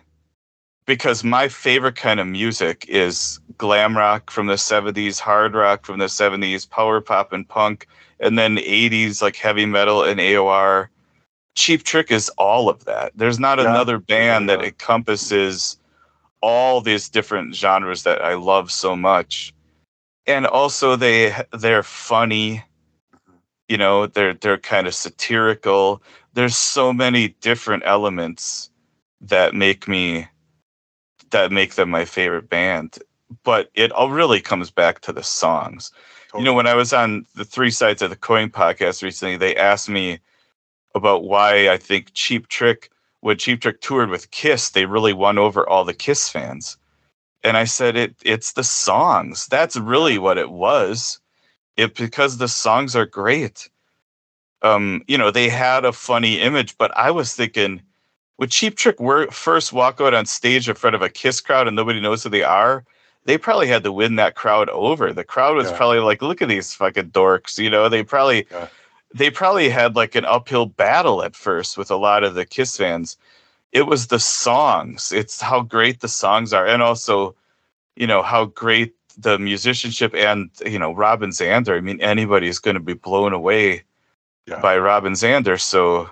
[0.87, 6.01] because my favorite kind of music is glam rock from the 70s, hard rock from
[6.01, 7.87] the 70s, power pop and punk,
[8.19, 10.89] and then 80s like heavy metal and AOR.
[11.55, 13.13] Cheap Trick is all of that.
[13.15, 13.71] There's not yeah.
[13.71, 14.57] another band yeah.
[14.57, 15.79] that encompasses
[16.41, 19.55] all these different genres that I love so much.
[20.27, 22.65] And also they they're funny.
[23.69, 26.03] You know, they're they're kind of satirical.
[26.35, 28.71] There's so many different elements
[29.21, 30.27] that make me
[31.31, 32.99] that make them my favorite band.
[33.45, 35.91] But it all really comes back to the songs.
[36.29, 36.43] Totally.
[36.43, 39.57] You know, when I was on the Three Sides of the Coin podcast recently, they
[39.57, 40.19] asked me
[40.95, 45.39] about why I think Cheap Trick, when Cheap Trick toured with Kiss, they really won
[45.39, 46.77] over all the Kiss fans.
[47.45, 49.47] And I said it it's the songs.
[49.47, 51.21] That's really what it was.
[51.77, 53.69] It because the songs are great.
[54.63, 57.83] Um, you know, they had a funny image, but I was thinking
[58.39, 58.97] would Cheap Trick
[59.31, 62.29] first walk out on stage in front of a Kiss crowd and nobody knows who
[62.29, 62.85] they are,
[63.25, 65.13] they probably had to win that crowd over.
[65.13, 65.77] The crowd was yeah.
[65.77, 67.89] probably like, "Look at these fucking dorks," you know.
[67.89, 68.69] They probably, yeah.
[69.15, 72.77] they probably had like an uphill battle at first with a lot of the Kiss
[72.77, 73.17] fans.
[73.71, 75.13] It was the songs.
[75.13, 77.35] It's how great the songs are, and also,
[77.97, 81.77] you know, how great the musicianship and you know Robin Zander.
[81.77, 83.85] I mean, anybody's going to be blown away
[84.47, 84.61] yeah.
[84.61, 85.61] by Robin Zander.
[85.61, 86.11] So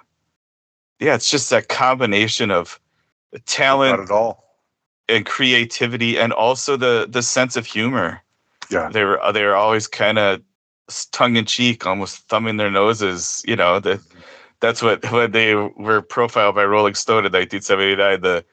[1.01, 2.79] yeah, it's just that combination of
[3.47, 4.45] talent Not at all.
[5.11, 8.23] And creativity and also the the sense of humor.
[8.71, 8.89] Yeah.
[8.93, 10.41] They're they're always kind of
[11.13, 14.01] tongue in cheek, almost thumbing their noses, you know, that
[14.61, 18.45] that's what when they were profiled by Rolling Stone in 1979, the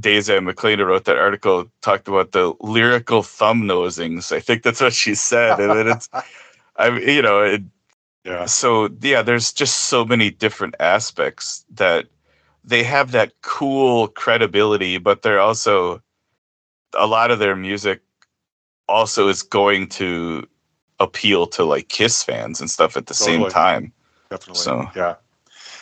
[0.00, 4.32] Daisy McLean wrote that article talked about the lyrical thumb nosings.
[4.34, 5.60] I think that's what she said.
[5.60, 6.08] and then it's
[6.76, 7.62] I mean, you know, it,
[8.24, 8.46] Yeah.
[8.46, 12.06] so yeah, there's just so many different aspects that
[12.64, 16.02] they have that cool credibility, but they're also
[16.94, 18.02] a lot of their music
[18.88, 20.46] also is going to
[21.00, 23.92] appeal to like Kiss fans and stuff at the same time.
[24.30, 24.62] Definitely.
[24.62, 25.14] So- Yeah.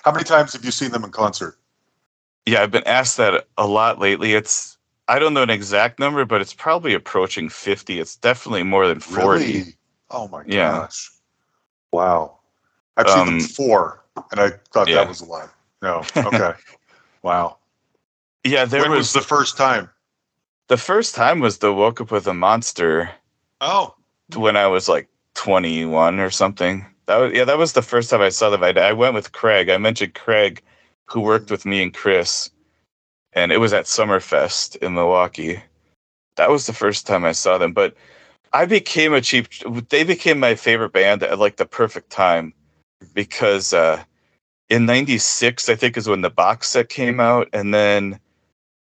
[0.05, 1.59] How many times have you seen them in concert?
[2.47, 4.33] Yeah, I've been asked that a lot lately.
[4.35, 4.79] It's
[5.09, 7.99] I don't know an exact number, but it's probably approaching 50.
[8.01, 9.45] It's definitely more than 40.
[9.45, 9.75] Really?
[10.11, 10.71] Oh my Yeah.
[10.71, 11.11] gosh.
[11.93, 12.39] Wow.
[12.97, 14.97] I've seen them Um, four, and I thought yeah.
[14.97, 15.51] that was a lot.
[15.83, 16.05] No.
[16.17, 16.53] Okay.
[17.23, 17.59] wow.
[18.45, 19.91] Yeah, there when was was the first time?
[20.69, 23.11] the first time was the woke up with a monster
[23.61, 23.95] Oh.
[24.35, 26.87] when I was like 21 or something.
[27.07, 28.63] That was yeah, that was the first time I saw them.
[28.63, 29.69] I, I went with Craig.
[29.69, 30.63] I mentioned Craig,
[31.07, 32.51] who worked with me and Chris,
[33.33, 35.61] and it was at Summerfest in Milwaukee.
[36.37, 37.73] That was the first time I saw them.
[37.73, 37.95] But
[38.53, 39.49] I became a cheap.
[39.91, 42.55] They became my favorite band at like the perfect time
[43.15, 44.03] because uh,
[44.71, 48.19] in '96 I think is when the box set came out, and then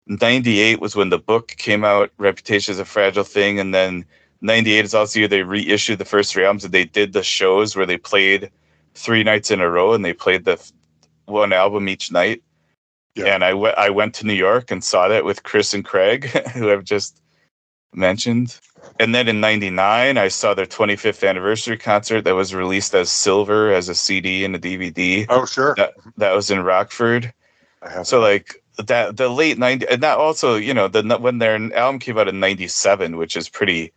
[0.06, 2.10] '98 was when the book came out.
[2.18, 4.04] Reputation is a fragile thing, and then
[4.40, 7.22] 98 is also the year they reissued the first three albums and they did the
[7.22, 8.50] shows where they played
[8.94, 10.62] three nights in a row and they played the
[11.26, 12.42] one album each night.
[13.14, 13.34] Yeah.
[13.34, 16.26] And I went I went to New York and saw that with Chris and Craig,
[16.54, 17.20] who I've just
[17.92, 18.60] mentioned.
[19.00, 23.72] And then in 99 I saw their 25th anniversary concert that was released as silver
[23.72, 25.26] as a CD and a DVD.
[25.28, 25.74] Oh, sure.
[25.76, 27.32] That that was in Rockford.
[28.02, 31.98] So like that the late 90s and that also, you know, the when their album
[31.98, 33.92] came out in 97, which is pretty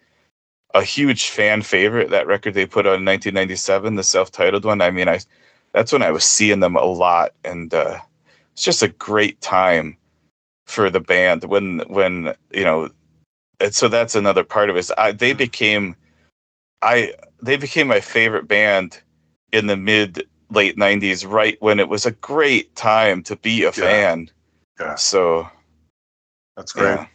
[0.74, 4.82] a huge fan favorite, that record they put out in 1997, the self-titled one.
[4.82, 5.20] I mean, I
[5.74, 8.00] that's when I was seeing them a lot and uh
[8.54, 9.98] it's just a great time
[10.66, 12.89] for the band when when, you know,
[13.62, 14.89] and so that's another part of it.
[14.97, 15.38] I, they mm-hmm.
[15.38, 15.95] became
[16.82, 19.01] I they became my favorite band
[19.51, 23.72] in the mid late 90s right when it was a great time to be a
[23.72, 24.30] fan
[24.80, 24.95] Yeah.
[24.95, 25.47] so
[26.57, 26.99] That's great.
[26.99, 27.05] yeah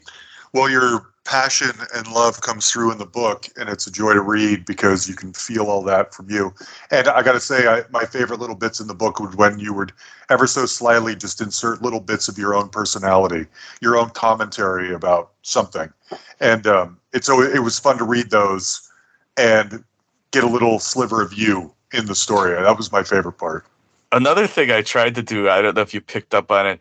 [0.54, 4.20] Well, your passion and love comes through in the book, and it's a joy to
[4.20, 6.54] read because you can feel all that from you.
[6.90, 9.58] And I got to say, I, my favorite little bits in the book would when
[9.58, 9.92] you would
[10.30, 13.46] ever so slyly just insert little bits of your own personality,
[13.82, 15.92] your own commentary about something,
[16.40, 18.90] and um, it's so it was fun to read those
[19.36, 19.84] and
[20.30, 22.54] get a little sliver of you in the story.
[22.54, 23.64] That was my favorite part.
[24.12, 26.80] another thing i tried to do i don't know if you picked up on it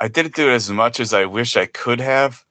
[0.00, 2.44] i didn't do it as much as i wish i could have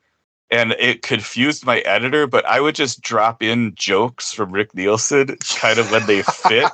[0.54, 5.36] and it confused my editor but i would just drop in jokes from rick nielsen
[5.58, 6.72] kind of when they fit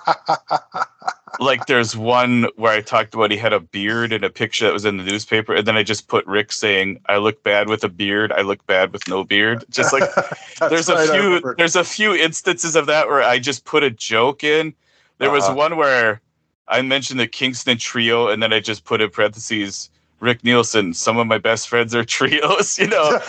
[1.40, 4.74] like there's one where i talked about he had a beard in a picture that
[4.74, 7.84] was in the newspaper and then i just put rick saying i look bad with
[7.84, 10.04] a beard i look bad with no beard just like
[10.70, 13.90] there's right, a few there's a few instances of that where I just put a
[13.90, 14.74] joke in.
[15.20, 15.56] There was Uh-huh.
[15.56, 16.22] one where
[16.68, 19.90] I mentioned the Kingston trio and then I just put in parentheses
[20.20, 23.10] Rick Nielsen, some of my best friends are trios, you know.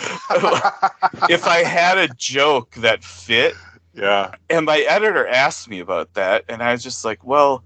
[1.29, 3.55] if I had a joke that fit
[3.93, 7.65] yeah, and my editor asked me about that and I was just like, well,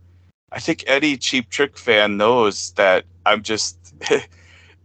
[0.53, 3.95] I think any cheap trick fan knows that I'm just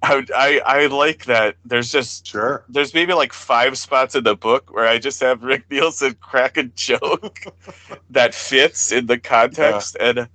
[0.02, 2.66] I, I I like that there's just sure.
[2.70, 6.58] there's maybe like five spots in the book where I just have Rick Nielsen crack
[6.58, 7.44] a joke
[8.10, 10.28] that fits in the context, and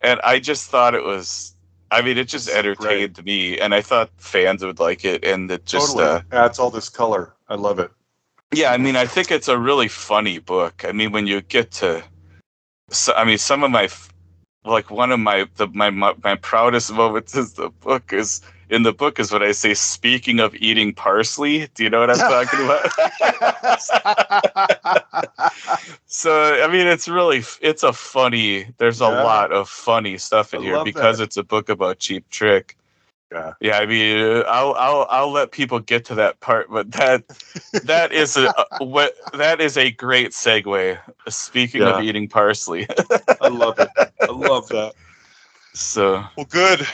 [0.00, 1.56] and I just thought it was.
[1.92, 5.66] I mean, it just entertained me, and I thought fans would like it, and it
[5.66, 5.94] just.
[5.94, 7.34] totally Uh, adds all this color.
[7.48, 7.90] I love it.
[8.54, 10.84] yeah, I mean, I think it's a really funny book.
[10.88, 12.02] I mean, when you get to,
[12.90, 13.88] so, I mean, some of my,
[14.64, 18.40] like one of my the my my, my proudest moments is the book is
[18.70, 21.68] in the book is when I say, speaking of eating parsley.
[21.74, 22.90] Do you know what I'm talking about?
[26.06, 28.66] so I mean, it's really it's a funny.
[28.78, 29.22] There's a Yeah.
[29.22, 31.24] lot of funny stuff in I here because that.
[31.24, 32.76] it's a book about cheap trick.
[33.32, 33.52] Yeah.
[33.60, 37.24] Yeah, I mean, I'll I'll I'll let people get to that part, but that
[37.84, 40.98] that is a a- what that is a great segue.
[41.28, 41.96] Speaking Yeah.
[41.98, 42.86] of eating parsley,
[43.40, 43.88] I love it.
[44.20, 44.94] I love that.
[45.74, 46.86] so Well, good.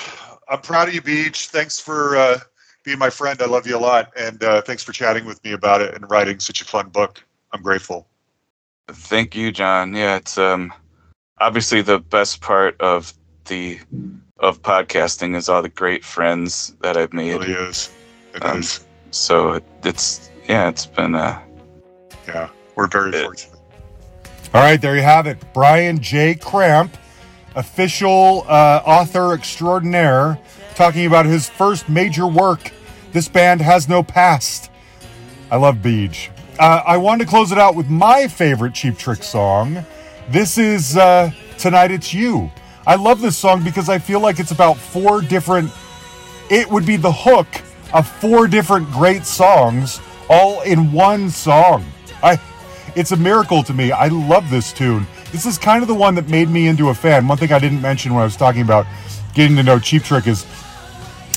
[0.49, 1.49] I'm proud of you, Beach.
[1.49, 2.39] Thanks for uh,
[2.85, 3.41] being my friend.
[3.43, 6.11] I love you a lot, and uh, thanks for chatting with me about it and
[6.11, 7.23] writing such a fun book.
[7.53, 8.07] I'm grateful.
[8.89, 9.95] thank you, John.
[9.95, 10.73] Yeah, it's um
[11.39, 13.13] obviously the best part of
[13.47, 13.79] the
[14.39, 17.33] of podcasting is all the great friends that I've It made.
[17.41, 17.91] really is.
[18.35, 18.87] It Um, is.
[19.11, 21.41] So it, it's yeah, it's been uh
[22.27, 23.55] Yeah, we're very it- fortunate.
[24.55, 25.37] All right, there you have it.
[25.53, 26.35] Brian J.
[26.35, 26.97] Kramp,
[27.59, 30.39] official uh, author extraordinaire,
[30.77, 32.71] talking about his first major work.
[33.13, 34.71] This band has no past.
[35.51, 36.31] I love Beach.
[36.59, 39.85] Uh, I wanted to close it out with my favorite Cheap Trick song,
[40.29, 42.51] This is uh, Tonight It's You.
[42.87, 45.71] I love this song because I feel like it's about four different,
[46.51, 47.49] it would be the hook
[47.93, 50.01] of four different great songs
[50.31, 51.85] all in one song.
[52.23, 52.41] I,
[52.95, 53.91] it's a miracle to me.
[53.91, 55.07] I love this tune.
[55.33, 57.29] This is kind of the one that made me into a fan.
[57.29, 58.87] One thing I didn't mention when I was talking about
[59.35, 60.47] getting to know Cheap Trick is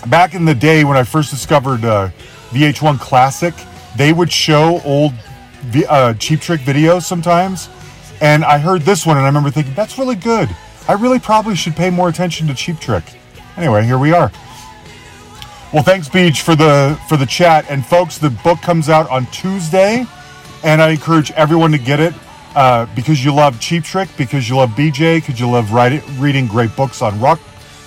[0.08, 2.10] back in the day when I first discovered uh,
[2.52, 3.54] VH1 Classic,
[3.98, 5.14] they would show old
[5.89, 7.70] uh, Cheap Trick videos sometimes.
[8.22, 10.50] And I heard this one and I remember thinking, that's really good.
[10.88, 13.04] I really probably should pay more attention to Cheap Trick.
[13.58, 14.32] Anyway, here we are.
[15.74, 17.66] Well, thanks, Beach, for the for the chat.
[17.70, 20.06] And folks, the book comes out on Tuesday,
[20.64, 22.14] and I encourage everyone to get it
[22.56, 26.47] uh, because you love Cheap Trick, because you love BJ, because you love writing, reading
[26.47, 27.39] great books on rock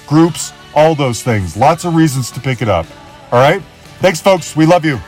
[0.07, 1.57] groups, all those things.
[1.57, 2.87] Lots of reasons to pick it up.
[3.33, 3.63] All right.
[4.01, 4.57] Thanks, folks.
[4.57, 4.99] We love you.